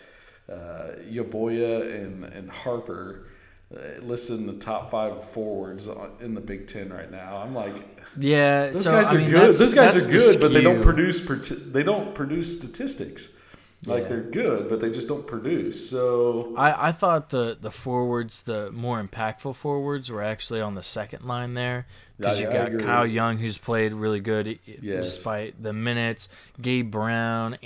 uh, 0.51 0.95
Yaboya 1.09 2.03
and 2.03 2.23
and 2.25 2.49
Harper. 2.49 3.27
Uh, 3.73 4.01
listed 4.01 4.37
in 4.37 4.47
the 4.47 4.53
top 4.55 4.91
five 4.91 5.23
forwards 5.29 5.87
in 6.19 6.33
the 6.33 6.41
Big 6.41 6.67
Ten 6.67 6.89
right 6.91 7.09
now. 7.09 7.37
I'm 7.37 7.55
like, 7.55 7.77
Yeah, 8.19 8.67
those 8.67 8.83
so, 8.83 8.91
guys 8.91 9.07
I 9.07 9.15
are 9.15 9.19
mean, 9.19 9.29
good. 9.29 9.55
Those 9.55 9.73
guys 9.73 9.95
are 9.95 10.09
good, 10.09 10.41
but 10.41 10.51
they 10.51 10.59
don't 10.59 10.81
produce. 10.81 11.25
They 11.71 11.81
don't 11.81 12.13
produce 12.13 12.57
statistics. 12.57 13.29
Like 13.83 14.03
Yeah. 14.03 14.09
they're 14.09 14.21
good, 14.21 14.69
but 14.69 14.79
they 14.79 14.91
just 14.91 15.07
don't 15.07 15.25
produce. 15.25 15.89
So 15.89 16.53
I, 16.55 16.89
I 16.89 16.91
thought 16.91 17.29
the, 17.31 17.57
the 17.59 17.71
forwards, 17.71 18.43
the 18.43 18.71
more 18.71 19.03
impactful 19.03 19.55
forwards, 19.55 20.11
were 20.11 20.21
actually 20.21 20.61
on 20.61 20.75
the 20.75 20.83
second 20.83 21.25
line 21.25 21.55
there 21.55 21.87
because 22.19 22.39
I- 22.39 22.43
you 22.43 22.51
got. 22.77 22.85
Kyle 22.85 23.07
Young, 23.07 23.39
who's 23.39 23.57
played 23.57 23.93
really 23.93 24.19
good 24.19 24.59
Yes. 24.67 25.05
despite 25.05 25.63
the 25.63 25.73
minutes. 25.73 26.29
Gabe 26.61 26.91
Brown, 26.91 27.57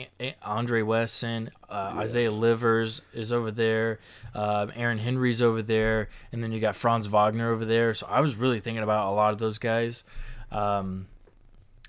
Andre 0.41 0.83
Wesson, 0.83 1.49
uh, 1.69 1.91
Yes. 1.95 2.03
Isaiah 2.03 2.31
Livers 2.31 3.01
is 3.13 3.33
over 3.33 3.51
there. 3.51 3.99
Uh, 4.33 4.67
Aaron 4.73 4.99
Henry's 4.99 5.41
over 5.41 5.61
there, 5.61 6.07
and 6.31 6.41
then 6.41 6.53
you 6.53 6.61
got 6.61 6.77
Franz 6.77 7.07
Wagner 7.07 7.51
over 7.51 7.65
there. 7.65 7.93
So 7.93 8.07
I 8.09 8.21
was 8.21 8.37
really 8.37 8.61
thinking 8.61 8.83
about 8.83 9.11
a 9.11 9.13
lot 9.13 9.33
of 9.33 9.39
those 9.39 9.57
guys. 9.57 10.05
Um, 10.49 11.07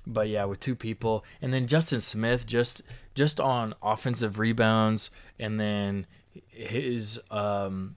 but 0.05 0.29
yeah, 0.29 0.47
with 0.47 0.59
two 0.59 0.75
people, 0.75 1.25
and 1.41 1.55
then 1.55 1.69
Justin 1.69 2.01
Smith 2.01 2.45
just 2.45 2.83
just 3.17 3.41
on 3.41 3.75
offensive 3.83 4.39
rebounds, 4.39 5.11
and 5.41 5.59
then 5.59 6.07
his 6.51 7.19
um, 7.33 7.97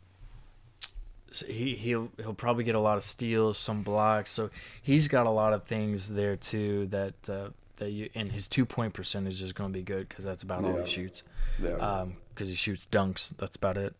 he 1.46 1.76
he'll 1.76 2.10
he'll 2.18 2.34
probably 2.34 2.64
get 2.64 2.74
a 2.74 2.80
lot 2.80 2.98
of 2.98 3.04
steals, 3.04 3.60
some 3.60 3.84
blocks. 3.84 4.32
So 4.32 4.50
he's 4.82 5.08
got 5.08 5.28
a 5.28 5.30
lot 5.30 5.54
of 5.54 5.66
things 5.66 6.10
there 6.10 6.36
too 6.36 6.88
that 6.88 7.14
uh, 7.30 7.50
that 7.78 7.92
you 7.92 8.10
and 8.16 8.32
his 8.32 8.48
two 8.48 8.66
point 8.66 8.94
percentage 8.94 9.42
is 9.44 9.54
going 9.54 9.72
to 9.72 9.78
be 9.78 9.84
good 9.84 10.10
because 10.10 10.26
that's 10.26 10.42
about 10.42 10.66
all 10.66 10.78
he 10.78 10.88
shoots. 10.88 11.22
yeah, 11.62 11.74
Um, 11.74 12.16
because 12.34 12.50
he 12.50 12.56
shoots 12.56 12.88
dunks. 12.92 13.36
That's 13.38 13.56
about 13.58 13.78
it. 13.78 13.94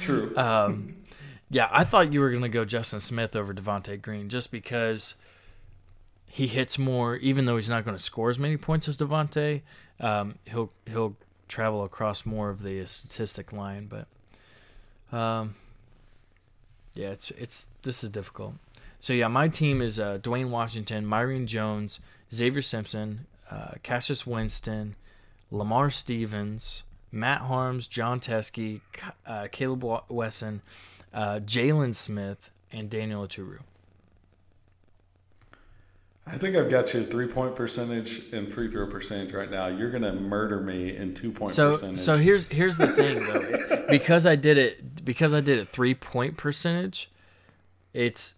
true. 0.00 0.32
Um, 0.36 0.94
yeah, 1.50 1.66
I 1.72 1.84
thought 1.84 2.12
you 2.12 2.20
were 2.20 2.28
going 2.28 2.42
to 2.42 2.50
go 2.50 2.66
Justin 2.66 3.00
Smith 3.00 3.34
over 3.34 3.54
Devonte 3.54 4.02
Green 4.02 4.28
just 4.28 4.52
because 4.52 5.14
he 6.28 6.46
hits 6.46 6.78
more, 6.78 7.16
even 7.16 7.46
though 7.46 7.56
he's 7.56 7.68
not 7.68 7.84
going 7.84 7.96
to 7.96 8.02
score 8.02 8.30
as 8.30 8.38
many 8.38 8.56
points 8.56 8.88
as 8.88 8.96
Devonte. 8.96 9.62
Um, 9.98 10.36
he'll 10.44 10.70
he'll 10.86 11.16
travel 11.48 11.82
across 11.82 12.26
more 12.26 12.50
of 12.50 12.62
the 12.62 12.84
statistic 12.86 13.52
line, 13.52 13.88
but 13.88 15.16
um, 15.16 15.56
yeah, 16.94 17.08
it's 17.08 17.30
it's 17.32 17.68
this 17.82 18.04
is 18.04 18.10
difficult. 18.10 18.54
So 19.00 19.12
yeah, 19.12 19.28
my 19.28 19.48
team 19.48 19.80
is 19.80 19.98
uh, 19.98 20.18
Duane 20.22 20.50
Washington, 20.50 21.06
Myreon 21.06 21.46
Jones, 21.46 22.00
Xavier 22.32 22.62
Simpson, 22.62 23.26
uh, 23.50 23.72
Cassius 23.82 24.26
Winston, 24.26 24.96
Lamar 25.50 25.90
Stevens, 25.90 26.82
Matt 27.10 27.42
Haarms, 27.42 27.88
Jon 27.88 28.20
Teske, 28.20 28.80
uh, 29.26 29.48
Caleb 29.50 30.02
Wesson, 30.08 30.62
uh, 31.14 31.40
Jalen 31.40 31.94
Smith, 31.94 32.50
and 32.72 32.90
Daniel 32.90 33.26
Oturu. 33.26 33.60
I 36.30 36.36
think 36.38 36.56
I've 36.56 36.68
got 36.70 36.92
you 36.94 37.04
three 37.04 37.26
point 37.26 37.56
percentage 37.56 38.32
and 38.32 38.46
free 38.52 38.70
throw 38.70 38.86
percentage 38.86 39.32
right 39.32 39.50
now. 39.50 39.66
You're 39.68 39.90
gonna 39.90 40.12
murder 40.12 40.60
me 40.60 40.94
in 40.96 41.14
two 41.14 41.32
point 41.32 41.52
So 41.54 41.70
percentage. 41.72 41.98
so 42.00 42.14
here's 42.14 42.44
here's 42.44 42.76
the 42.76 42.88
thing 42.88 43.24
though, 43.26 43.86
because 43.88 44.26
I 44.26 44.36
did 44.36 44.58
it 44.58 45.04
because 45.04 45.32
I 45.34 45.40
did 45.40 45.58
it 45.58 45.68
three 45.68 45.94
point 45.94 46.36
percentage, 46.36 47.10
it's 47.94 48.34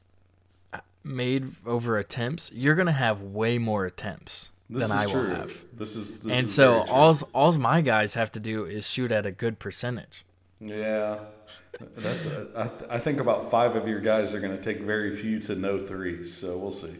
made 1.03 1.55
over 1.67 1.99
attempts. 1.99 2.53
You're 2.53 2.75
gonna 2.77 2.93
have 2.93 3.23
way 3.23 3.59
more 3.59 3.87
attempts 3.87 4.51
this 4.69 4.89
than 4.89 4.97
I 4.97 5.07
true. 5.07 5.29
will 5.29 5.35
have. 5.37 5.65
This 5.77 5.97
is 5.97 6.21
this 6.21 6.37
and 6.39 6.45
is 6.47 6.55
so 6.55 6.85
all's 6.89 7.23
all's 7.35 7.59
my 7.59 7.81
guys 7.81 8.15
have 8.15 8.31
to 8.33 8.41
do 8.41 8.65
is 8.67 8.89
shoot 8.89 9.11
at 9.11 9.27
a 9.27 9.31
good 9.33 9.59
percentage. 9.59 10.25
Yeah, 10.63 11.21
that's. 11.97 12.27
A, 12.27 12.49
I, 12.55 12.67
th- 12.69 12.91
I 12.91 12.99
think 12.99 13.19
about 13.19 13.51
five 13.51 13.75
of 13.77 13.89
your 13.89 14.01
guys 14.01 14.35
are 14.35 14.41
going 14.41 14.55
to 14.55 14.63
take 14.63 14.83
very 14.83 15.17
few 15.17 15.41
to 15.41 15.55
no 15.55 15.79
threes, 15.79 16.31
so 16.35 16.59
we'll 16.59 16.71
see. 16.71 16.95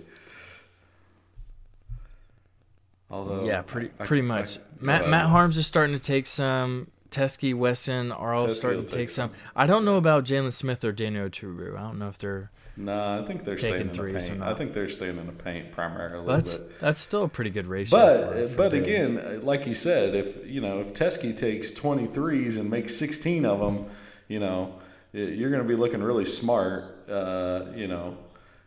Although, 3.11 3.45
yeah, 3.45 3.63
pretty 3.63 3.91
I- 3.99 4.05
pretty 4.05 4.23
I- 4.23 4.27
much. 4.27 4.59
I- 4.59 4.61
Matt 4.81 5.09
Matt 5.09 5.29
Haarms 5.29 5.57
is 5.57 5.67
starting 5.67 5.95
to 5.97 6.03
take 6.03 6.27
some. 6.27 6.89
Teske, 7.11 7.55
Wesson 7.57 8.13
are 8.13 8.33
all 8.35 8.47
Teske 8.47 8.55
starting 8.55 8.83
to 8.83 8.87
take 8.89 8.97
take 8.97 9.11
some. 9.11 9.33
I 9.57 9.67
don't 9.67 9.85
know 9.85 9.97
about 9.97 10.25
Jalen 10.25 10.53
Smith 10.53 10.85
or 10.85 10.93
Daniel 10.93 11.29
True. 11.29 11.75
I 11.77 11.81
don't 11.81 11.99
know 11.99 12.09
if 12.09 12.19
they're. 12.19 12.51
Nah, 12.77 13.21
I 13.21 13.27
think 13.27 13.45
they're 13.45 13.57
Taking 13.57 13.69
staying 13.69 13.81
in 13.81 13.89
the 13.89 13.95
threes 13.95 14.27
or 14.29 14.33
paint. 14.35 14.43
I 14.45 14.55
think 14.55 14.73
they're 14.73 14.89
staying 14.89 15.19
in 15.19 15.27
the 15.27 15.33
paint 15.33 15.73
primarily. 15.73 16.25
But 16.25 16.37
that's 16.45 16.59
but 16.59 16.79
that's 16.81 17.01
still 17.01 17.25
a 17.25 17.29
pretty 17.29 17.51
good 17.51 17.67
ratio. 17.67 17.99
but, 17.99 18.33
for, 18.33 18.49
for 18.49 18.57
but 18.57 18.71
bigs. 18.71 18.87
again, 18.87 19.45
like 19.45 19.67
you 19.67 19.75
said, 19.75 20.15
if 20.15 20.47
you 20.47 20.61
know 20.61 20.81
if 20.81 20.95
Teske 20.95 21.37
takes 21.37 21.73
23s 21.73 22.57
and 22.59 22.71
makes 22.71 22.95
16 22.97 23.45
of 23.45 23.59
them, 23.59 23.87
you 24.29 24.39
know 24.39 24.77
you're 25.13 25.51
going 25.51 25.63
to 25.63 25.69
be 25.69 25.75
looking 25.75 26.01
really 26.03 26.25
smart. 26.25 26.85
Uh, 27.11 27.65
you 27.75 27.89
know, 27.89 28.17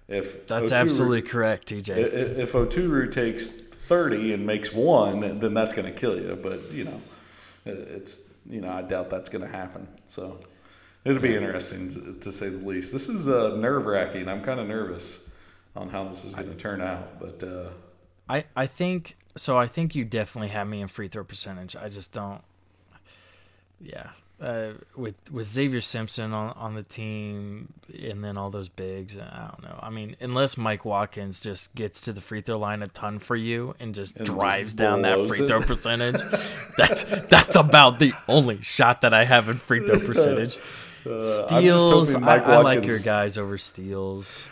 if 0.10 0.46
that's 0.48 0.72
Oturu- 0.74 0.76
absolutely 0.78 1.22
correct, 1.22 1.70
TJ. 1.70 1.94
I- 1.96 1.98
i- 2.00 2.42
If 2.44 2.52
Oturu 2.52 3.10
takes 3.10 3.48
30 3.94 4.34
and 4.34 4.48
makes 4.48 4.74
one, 4.74 5.20
then 5.40 5.54
that's 5.54 5.72
going 5.72 5.86
to 5.86 5.92
kill 5.92 6.20
you. 6.20 6.36
But, 6.42 6.72
you 6.72 6.84
know, 6.84 7.00
it's, 7.64 8.34
you 8.50 8.60
know, 8.60 8.72
I 8.72 8.82
doubt 8.82 9.12
that's 9.12 9.30
going 9.30 9.46
to 9.46 9.56
happen. 9.56 9.88
So 10.08 10.40
it'll 11.06 11.22
be 11.22 11.36
interesting 11.36 12.20
to, 12.20 12.32
say 12.32 12.50
the 12.50 12.58
least. 12.58 12.92
This 12.92 13.08
is 13.08 13.30
uh, 13.30 13.56
nerve 13.56 13.86
wracking. 13.86 14.28
I'm 14.28 14.42
kind 14.44 14.60
of 14.60 14.68
nervous 14.68 15.30
on 15.76 15.90
how 15.90 16.06
this 16.06 16.26
is 16.26 16.34
going 16.34 16.50
to 16.50 16.56
turn 16.56 16.82
out. 16.82 17.20
But, 17.20 17.44
uh, 17.44 17.70
I, 18.28 18.46
I 18.56 18.66
think 18.66 19.16
so. 19.38 19.60
I 19.60 19.68
think 19.68 19.94
you 19.94 20.06
definitely 20.06 20.50
have 20.50 20.68
me 20.68 20.82
in 20.82 20.88
free 20.88 21.08
throw 21.08 21.24
percentage. 21.24 21.76
I 21.76 21.88
just 21.88 22.12
don't. 22.14 22.42
Yeah, 23.80 24.10
uh, 24.44 24.74
with 24.96 25.16
with 25.32 25.48
Xavier 25.48 25.80
Simpson 25.82 26.34
on 26.34 26.50
on 26.58 26.76
the 26.76 26.84
team, 26.84 27.72
and 28.02 28.24
then 28.24 28.38
all 28.38 28.50
those 28.50 28.68
bigs. 28.70 29.18
I 29.18 29.48
don't 29.52 29.64
know. 29.64 29.80
I 29.82 29.90
mean, 29.90 30.16
unless 30.20 30.58
Mike 30.58 30.84
Watkins 30.86 31.40
just 31.40 31.74
gets 31.76 32.02
to 32.02 32.14
the 32.14 32.22
free 32.22 32.42
throw 32.42 32.58
line 32.60 32.84
a 32.84 32.88
ton 32.88 33.20
for 33.20 33.36
you 33.36 33.74
and 33.80 33.96
just 33.96 34.18
And 34.18 34.26
just 34.26 34.38
drives 34.38 34.74
down 34.74 35.04
that 35.04 35.18
free 35.28 35.40
it. 35.40 35.48
throw 35.48 35.62
percentage, 35.62 36.22
that's 36.78 37.04
that's 37.06 37.56
about 37.56 38.00
the 38.00 38.14
only 38.28 38.62
shot 38.62 39.02
that 39.02 39.14
I 39.14 39.24
have 39.26 39.48
in 39.50 39.56
free 39.56 39.86
throw 39.86 40.00
percentage. 40.06 40.58
uh, 41.10 41.20
Steals, 41.22 42.14
I, 42.16 42.20
Mike 42.20 42.44
I 42.44 42.58
like 42.60 42.86
your 42.86 43.00
guys 43.00 43.38
over 43.38 43.58
steals. 43.58 44.46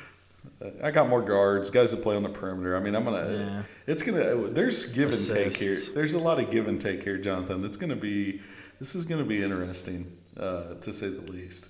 I 0.84 0.92
got 0.92 1.10
more 1.10 1.22
guards, 1.24 1.72
guys 1.72 1.90
that 1.92 2.04
play 2.04 2.16
on 2.16 2.24
the 2.24 2.30
perimeter. 2.30 2.78
I 2.78 2.80
mean, 2.80 2.96
I'm 2.96 3.04
gonna. 3.04 3.32
Yeah. 3.32 3.64
It's 3.88 4.04
gonna. 4.04 4.48
There's 4.50 4.86
give 4.94 5.10
and 5.10 5.28
take 5.28 5.56
here. 5.58 5.78
There's 5.94 6.14
a 6.14 6.20
lot 6.20 6.40
of 6.40 6.52
give 6.52 6.68
and 6.68 6.80
take 6.80 7.04
here, 7.04 7.18
Jonathan. 7.18 7.66
It's 7.66 7.78
gonna 7.78 7.96
be. 7.96 8.42
This 8.82 8.96
is 8.96 9.06
gonna 9.06 9.26
be 9.26 9.44
interesting, 9.44 10.12
uh, 10.36 10.74
to 10.74 10.92
say 10.92 11.10
the 11.10 11.32
least. 11.32 11.70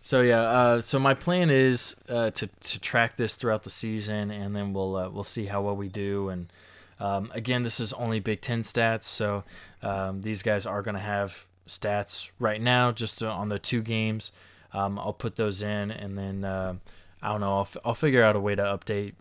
So 0.00 0.22
yeah, 0.22 0.40
uh, 0.40 0.80
so 0.80 0.98
my 0.98 1.12
plan 1.12 1.50
is 1.50 1.94
uh, 2.08 2.30
to 2.30 2.46
to 2.46 2.80
track 2.80 3.16
this 3.16 3.34
throughout 3.34 3.64
the 3.64 3.70
season, 3.70 4.30
and 4.30 4.56
then 4.56 4.72
we'll 4.72 4.96
uh, 4.96 5.10
we'll 5.10 5.24
see 5.24 5.44
how 5.44 5.60
well 5.60 5.76
we 5.76 5.88
do. 5.88 6.30
And 6.30 6.50
um, 6.98 7.30
again, 7.34 7.64
this 7.64 7.80
is 7.80 7.92
only 7.92 8.18
Big 8.20 8.40
Ten 8.40 8.62
stats, 8.62 9.04
so 9.04 9.44
um, 9.82 10.22
these 10.22 10.40
guys 10.40 10.64
are 10.64 10.80
going 10.80 10.94
to 10.94 11.02
have 11.02 11.44
stats 11.68 12.30
right 12.38 12.62
now 12.62 12.92
just 12.92 13.22
uh, 13.22 13.30
on 13.30 13.50
the 13.50 13.58
two 13.58 13.82
games. 13.82 14.32
Um, 14.72 14.98
I'll 14.98 15.12
put 15.12 15.36
those 15.36 15.60
in, 15.60 15.90
and 15.90 16.16
then 16.16 16.44
uh, 16.44 16.76
I 17.20 17.28
don't 17.28 17.42
know. 17.42 17.56
I'll, 17.56 17.60
f- 17.60 17.76
I'll 17.84 17.94
figure 17.94 18.24
out 18.24 18.36
a 18.36 18.40
way 18.40 18.54
to 18.54 18.62
update 18.62 19.12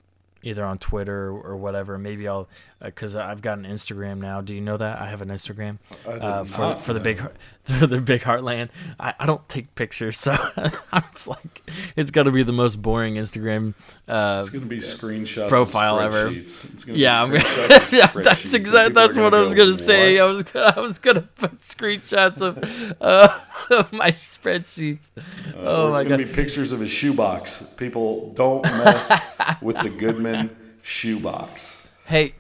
either 0.43 0.63
on 0.63 0.77
Twitter 0.77 1.27
or 1.27 1.57
whatever. 1.57 1.97
Maybe 1.97 2.25
I'll 2.27 2.47
because 2.85 3.15
I've 3.15 3.41
got 3.41 3.57
an 3.57 3.65
Instagram 3.65 4.19
now. 4.19 4.41
Do 4.41 4.53
you 4.53 4.61
know 4.61 4.77
that 4.77 5.01
I 5.01 5.09
have 5.09 5.21
an 5.21 5.29
Instagram? 5.29 5.77
Uh, 6.05 6.43
for 6.43 6.75
for 6.75 6.93
the 6.93 6.99
big 6.99 7.21
for 7.63 7.87
the 7.87 7.99
big 7.99 8.21
heartland. 8.21 8.69
I, 8.99 9.13
I 9.19 9.25
don't 9.25 9.47
take 9.49 9.73
pictures, 9.75 10.17
so 10.19 10.31
I 10.91 11.03
was 11.11 11.27
like, 11.27 11.69
it's 11.95 12.11
gonna 12.11 12.31
be 12.31 12.43
the 12.43 12.53
most 12.53 12.81
boring 12.81 13.15
Instagram. 13.15 13.73
Uh, 14.07 14.39
It's 14.41 14.49
gonna 14.49 14.65
be 14.65 14.77
screenshots 14.77 15.49
profile 15.49 15.99
ever. 15.99 16.29
Yeah, 16.87 17.23
I'm 17.23 17.31
be 17.31 17.39
gonna, 17.39 17.87
yeah, 17.91 18.11
that's 18.13 18.53
exactly 18.53 18.93
that's 18.93 19.17
what 19.17 19.33
I 19.33 19.41
was 19.41 19.53
gonna 19.53 19.73
say. 19.73 20.19
I 20.19 20.27
was 20.27 20.43
I 20.55 20.79
was 20.79 20.99
gonna 20.99 21.21
put 21.21 21.59
screenshots 21.61 22.41
of 22.41 22.57
uh, 23.01 23.39
of 23.71 23.91
my 23.91 24.11
spreadsheets. 24.11 25.09
Uh, 25.17 25.21
oh 25.57 25.91
my 25.91 26.03
be 26.03 26.25
pictures 26.25 26.71
of 26.71 26.79
his 26.79 26.91
shoebox. 26.91 27.63
People 27.77 28.31
don't 28.33 28.63
mess 28.63 29.11
with 29.61 29.77
the 29.81 29.89
Goodman 29.89 30.55
shoebox. 30.83 31.89
Hey, 32.05 32.33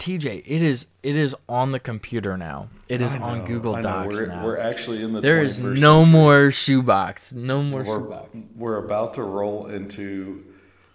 TJ, 0.00 0.42
it 0.46 0.62
is 0.62 0.86
it 1.02 1.14
is 1.14 1.36
on 1.48 1.72
the 1.72 1.78
computer 1.78 2.36
now. 2.36 2.68
It 2.88 3.00
is 3.02 3.14
on 3.14 3.44
Google 3.44 3.80
Docs 3.80 4.16
We're, 4.16 4.26
now. 4.26 4.44
we're 4.44 4.58
actually 4.58 5.02
in 5.02 5.12
the 5.12 5.20
there 5.20 5.42
is 5.42 5.60
21st 5.60 5.78
no 5.80 5.98
century. 6.04 6.12
more 6.12 6.50
shoebox. 6.50 7.32
No 7.34 7.62
more 7.62 7.82
We're, 7.84 8.00
shoebox. 8.00 8.36
we're 8.56 8.76
about 8.84 9.14
to 9.14 9.22
roll 9.22 9.66
into 9.66 10.44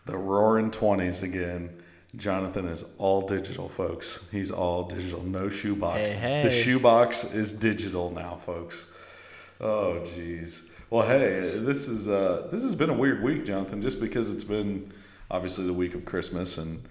the 0.07 0.17
roaring 0.17 0.71
20s 0.71 1.23
again. 1.23 1.69
Jonathan 2.17 2.65
is 2.67 2.83
all 2.97 3.27
digital, 3.27 3.69
folks. 3.69 4.27
He's 4.31 4.49
all 4.49 4.83
digital. 4.83 5.21
No 5.21 5.49
shoebox. 5.49 6.11
Hey, 6.13 6.43
The 6.43 6.51
shoebox 6.51 7.33
is 7.33 7.53
digital 7.53 8.09
now, 8.11 8.39
folks. 8.45 8.91
Oh, 9.61 10.01
jeez. 10.17 10.69
Well, 10.89 11.05
hey, 11.07 11.39
this 11.39 11.87
is 11.87 12.09
uh, 12.09 12.47
this 12.51 12.63
has 12.63 12.73
been 12.75 12.89
a 12.89 12.93
weird 12.93 13.21
week, 13.21 13.45
Jonathan, 13.45 13.81
just 13.81 13.99
because 13.99 14.33
it's 14.33 14.43
been 14.43 14.91
obviously 15.29 15.65
the 15.65 15.73
week 15.73 15.93
of 15.93 16.05
Christmas, 16.05 16.57
and 16.57 16.83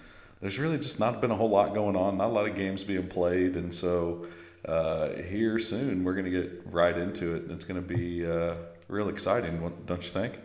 there's 0.44 0.58
really 0.58 0.76
just 0.76 1.00
not 1.00 1.22
been 1.22 1.30
a 1.30 1.34
whole 1.34 1.48
lot 1.48 1.72
going 1.72 1.96
on. 1.96 2.18
Not 2.18 2.26
a 2.26 2.32
lot 2.32 2.46
of 2.46 2.54
games 2.54 2.84
being 2.84 3.08
played, 3.08 3.56
and 3.56 3.72
so 3.72 4.26
uh, 4.68 5.08
here 5.12 5.58
soon 5.58 6.04
we're 6.04 6.12
gonna 6.12 6.28
get 6.28 6.62
right 6.66 6.94
into 6.98 7.34
it, 7.34 7.44
and 7.44 7.50
it's 7.50 7.64
gonna 7.64 7.80
be 7.80 8.26
uh, 8.26 8.56
real 8.86 9.08
exciting. 9.08 9.58
Don't 9.86 10.04
you 10.04 10.10
think? 10.10 10.38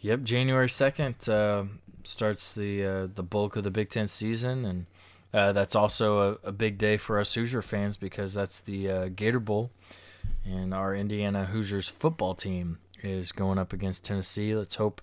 Yep, 0.00 0.24
January 0.24 0.68
second 0.68 1.28
uh, 1.28 1.66
starts 2.02 2.52
the 2.52 2.84
uh, 2.84 3.06
the 3.14 3.22
bulk 3.22 3.54
of 3.54 3.62
the 3.62 3.70
Big 3.70 3.90
Ten 3.90 4.08
season, 4.08 4.64
and 4.64 4.86
Uh, 5.32 5.52
that's 5.52 5.76
also 5.76 6.40
a, 6.42 6.48
a, 6.48 6.50
big 6.50 6.76
day 6.76 6.96
for 6.96 7.20
us 7.20 7.34
Hoosier 7.34 7.62
fans 7.62 7.96
because 7.96 8.34
that's 8.34 8.58
the 8.58 8.90
uh, 8.90 9.08
Gator 9.14 9.38
Bowl, 9.38 9.70
and 10.44 10.74
our 10.74 10.92
Indiana 10.92 11.44
Hoosiers 11.44 11.88
football 11.88 12.34
team 12.34 12.78
is 13.04 13.30
going 13.30 13.56
up 13.56 13.72
against 13.72 14.04
Tennessee. 14.04 14.56
Let's 14.56 14.74
hope 14.74 15.00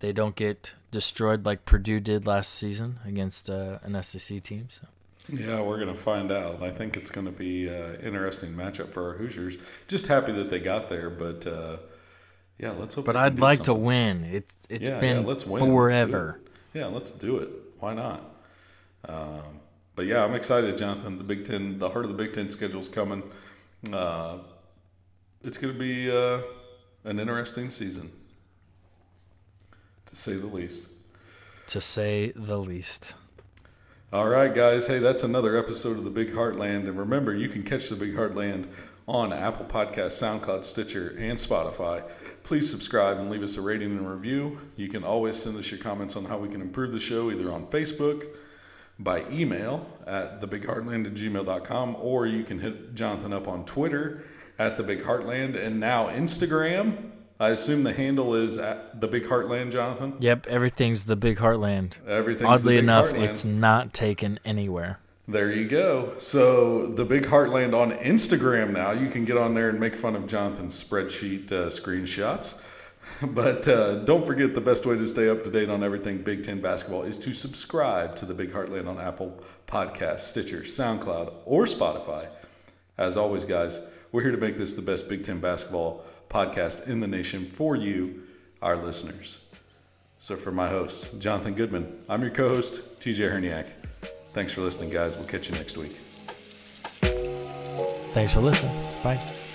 they 0.00 0.12
don't 0.12 0.36
get 0.36 0.74
destroyed 0.90 1.44
like 1.44 1.64
Purdue 1.64 2.00
did 2.00 2.26
last 2.26 2.54
season 2.54 3.00
against 3.04 3.50
uh, 3.50 3.78
an 3.82 4.02
SEC 4.02 4.42
team. 4.42 4.68
So. 4.80 4.88
Yeah, 5.28 5.60
we're 5.60 5.78
going 5.78 5.92
to 5.92 6.00
find 6.00 6.30
out. 6.30 6.62
I 6.62 6.70
think 6.70 6.96
it's 6.96 7.10
going 7.10 7.26
to 7.26 7.32
be 7.32 7.68
an 7.68 7.96
interesting 7.96 8.50
matchup 8.50 8.92
for 8.92 9.08
our 9.08 9.14
Hoosiers. 9.14 9.58
Just 9.88 10.06
happy 10.06 10.32
that 10.32 10.50
they 10.50 10.60
got 10.60 10.88
there, 10.88 11.10
but 11.10 11.46
uh, 11.46 11.78
yeah, 12.58 12.70
let's 12.72 12.94
hope. 12.94 13.06
But 13.06 13.16
I'd 13.16 13.40
like 13.40 13.58
something. 13.58 13.74
to 13.74 13.80
win. 13.80 14.24
It's 14.24 14.54
it's 14.68 14.88
yeah, 14.88 15.00
been 15.00 15.22
yeah, 15.22 15.26
let's 15.26 15.44
win. 15.44 15.64
forever. 15.64 16.38
Let's 16.40 16.74
yeah, 16.74 16.86
let's 16.86 17.10
do 17.10 17.38
it. 17.38 17.48
Why 17.80 17.94
not? 17.94 18.22
Um, 19.08 19.60
but 19.96 20.06
yeah, 20.06 20.22
I'm 20.22 20.34
excited, 20.34 20.78
Jonathan. 20.78 21.18
The 21.18 21.24
Big 21.24 21.44
Ten, 21.44 21.78
the 21.78 21.88
heart 21.88 22.04
of 22.04 22.16
the 22.16 22.22
Big 22.22 22.32
Ten 22.32 22.48
schedule 22.48 22.80
is 22.80 22.88
coming. 22.88 23.22
Uh, 23.92 24.38
it's 25.42 25.58
going 25.58 25.72
to 25.72 25.78
be 25.78 26.10
uh, 26.10 26.40
an 27.04 27.18
interesting 27.18 27.70
season, 27.70 28.12
to 30.06 30.16
say 30.16 30.34
the 30.34 30.46
least. 30.46 30.90
To 31.68 31.80
say 31.80 32.32
the 32.34 32.58
least. 32.58 33.14
All 34.12 34.28
right, 34.28 34.54
guys. 34.54 34.86
Hey, 34.86 34.98
that's 34.98 35.24
another 35.24 35.56
episode 35.56 35.98
of 35.98 36.04
the 36.04 36.10
Big 36.10 36.32
Heartland. 36.32 36.88
And 36.88 36.98
remember, 36.98 37.34
you 37.34 37.48
can 37.48 37.64
catch 37.64 37.88
the 37.88 37.96
Big 37.96 38.14
Heartland 38.14 38.68
on 39.08 39.32
Apple 39.32 39.66
Podcast, 39.66 40.12
SoundCloud, 40.12 40.64
Stitcher, 40.64 41.10
and 41.18 41.38
Spotify. 41.38 42.02
Please 42.42 42.70
subscribe 42.70 43.18
and 43.18 43.30
leave 43.30 43.42
us 43.42 43.56
a 43.56 43.60
rating 43.60 43.90
and 43.90 44.08
review. 44.08 44.58
You 44.76 44.88
can 44.88 45.02
always 45.02 45.36
send 45.36 45.58
us 45.58 45.70
your 45.70 45.80
comments 45.80 46.16
on 46.16 46.24
how 46.24 46.38
we 46.38 46.48
can 46.48 46.60
improve 46.60 46.92
the 46.92 47.00
show 47.00 47.30
either 47.30 47.50
on 47.50 47.66
Facebook, 47.66 48.26
by 48.98 49.28
email 49.30 49.86
at 50.06 50.40
thebigheartland 50.40 51.06
at 51.06 51.14
gmail.com, 51.14 51.96
or 52.00 52.26
you 52.26 52.44
can 52.44 52.60
hit 52.60 52.94
Jonathan 52.94 53.32
up 53.32 53.46
on 53.48 53.64
Twitter 53.64 54.24
at 54.58 54.76
the 54.76 54.82
Big 54.82 55.02
Heartland 55.02 55.56
and 55.56 55.78
now 55.78 56.06
Instagram 56.06 57.10
I 57.38 57.50
assume 57.50 57.82
the 57.82 57.92
handle 57.92 58.34
is 58.34 58.56
at 58.56 59.00
the 59.00 59.06
Big 59.08 59.24
Heartland, 59.24 59.70
Jonathan. 59.70 60.14
Yep, 60.20 60.46
everything's 60.46 61.04
the 61.04 61.16
Big 61.16 61.36
Heartland. 61.36 62.04
Everything. 62.06 62.46
Oddly 62.46 62.78
enough, 62.78 63.08
Heartland. 63.08 63.28
it's 63.28 63.44
not 63.44 63.92
taken 63.92 64.40
anywhere. 64.44 64.98
There 65.28 65.50
you 65.50 65.66
go. 65.68 66.14
So 66.18 66.86
the 66.86 67.04
Big 67.04 67.24
Heartland 67.24 67.78
on 67.78 67.92
Instagram 67.92 68.70
now. 68.70 68.92
You 68.92 69.10
can 69.10 69.24
get 69.24 69.36
on 69.36 69.54
there 69.54 69.68
and 69.68 69.78
make 69.78 69.96
fun 69.96 70.14
of 70.16 70.26
Jonathan's 70.26 70.82
spreadsheet 70.82 71.50
uh, 71.52 71.66
screenshots. 71.66 72.62
But 73.22 73.66
uh, 73.66 74.00
don't 74.04 74.26
forget 74.26 74.54
the 74.54 74.60
best 74.60 74.84
way 74.84 74.94
to 74.98 75.08
stay 75.08 75.30
up 75.30 75.42
to 75.44 75.50
date 75.50 75.70
on 75.70 75.82
everything 75.82 76.18
Big 76.18 76.42
Ten 76.42 76.60
basketball 76.60 77.02
is 77.04 77.18
to 77.20 77.32
subscribe 77.32 78.14
to 78.16 78.26
the 78.26 78.34
Big 78.34 78.52
Heartland 78.52 78.86
on 78.86 79.00
Apple 79.00 79.42
Podcasts, 79.66 80.20
Stitcher, 80.20 80.60
SoundCloud, 80.60 81.32
or 81.46 81.64
Spotify. 81.64 82.28
As 82.98 83.16
always, 83.16 83.46
guys, 83.46 83.86
we're 84.12 84.20
here 84.20 84.32
to 84.32 84.36
make 84.36 84.58
this 84.58 84.74
the 84.74 84.82
best 84.82 85.08
Big 85.08 85.24
Ten 85.24 85.40
basketball 85.40 86.04
podcast 86.36 86.86
in 86.86 87.00
the 87.00 87.06
nation 87.06 87.46
for 87.46 87.76
you, 87.76 88.22
our 88.60 88.76
listeners. 88.76 89.48
So, 90.18 90.36
for 90.36 90.50
my 90.50 90.68
host, 90.68 91.18
Jonathan 91.18 91.54
Goodman, 91.54 92.04
I'm 92.08 92.20
your 92.20 92.30
co 92.30 92.48
host, 92.48 93.00
TJ 93.00 93.30
Herniak. 93.30 93.66
Thanks 94.34 94.52
for 94.52 94.60
listening, 94.60 94.90
guys. 94.90 95.16
We'll 95.16 95.28
catch 95.28 95.48
you 95.48 95.54
next 95.54 95.78
week. 95.78 95.96
Thanks 98.12 98.34
for 98.34 98.40
listening. 98.40 98.74
Bye. 99.02 99.45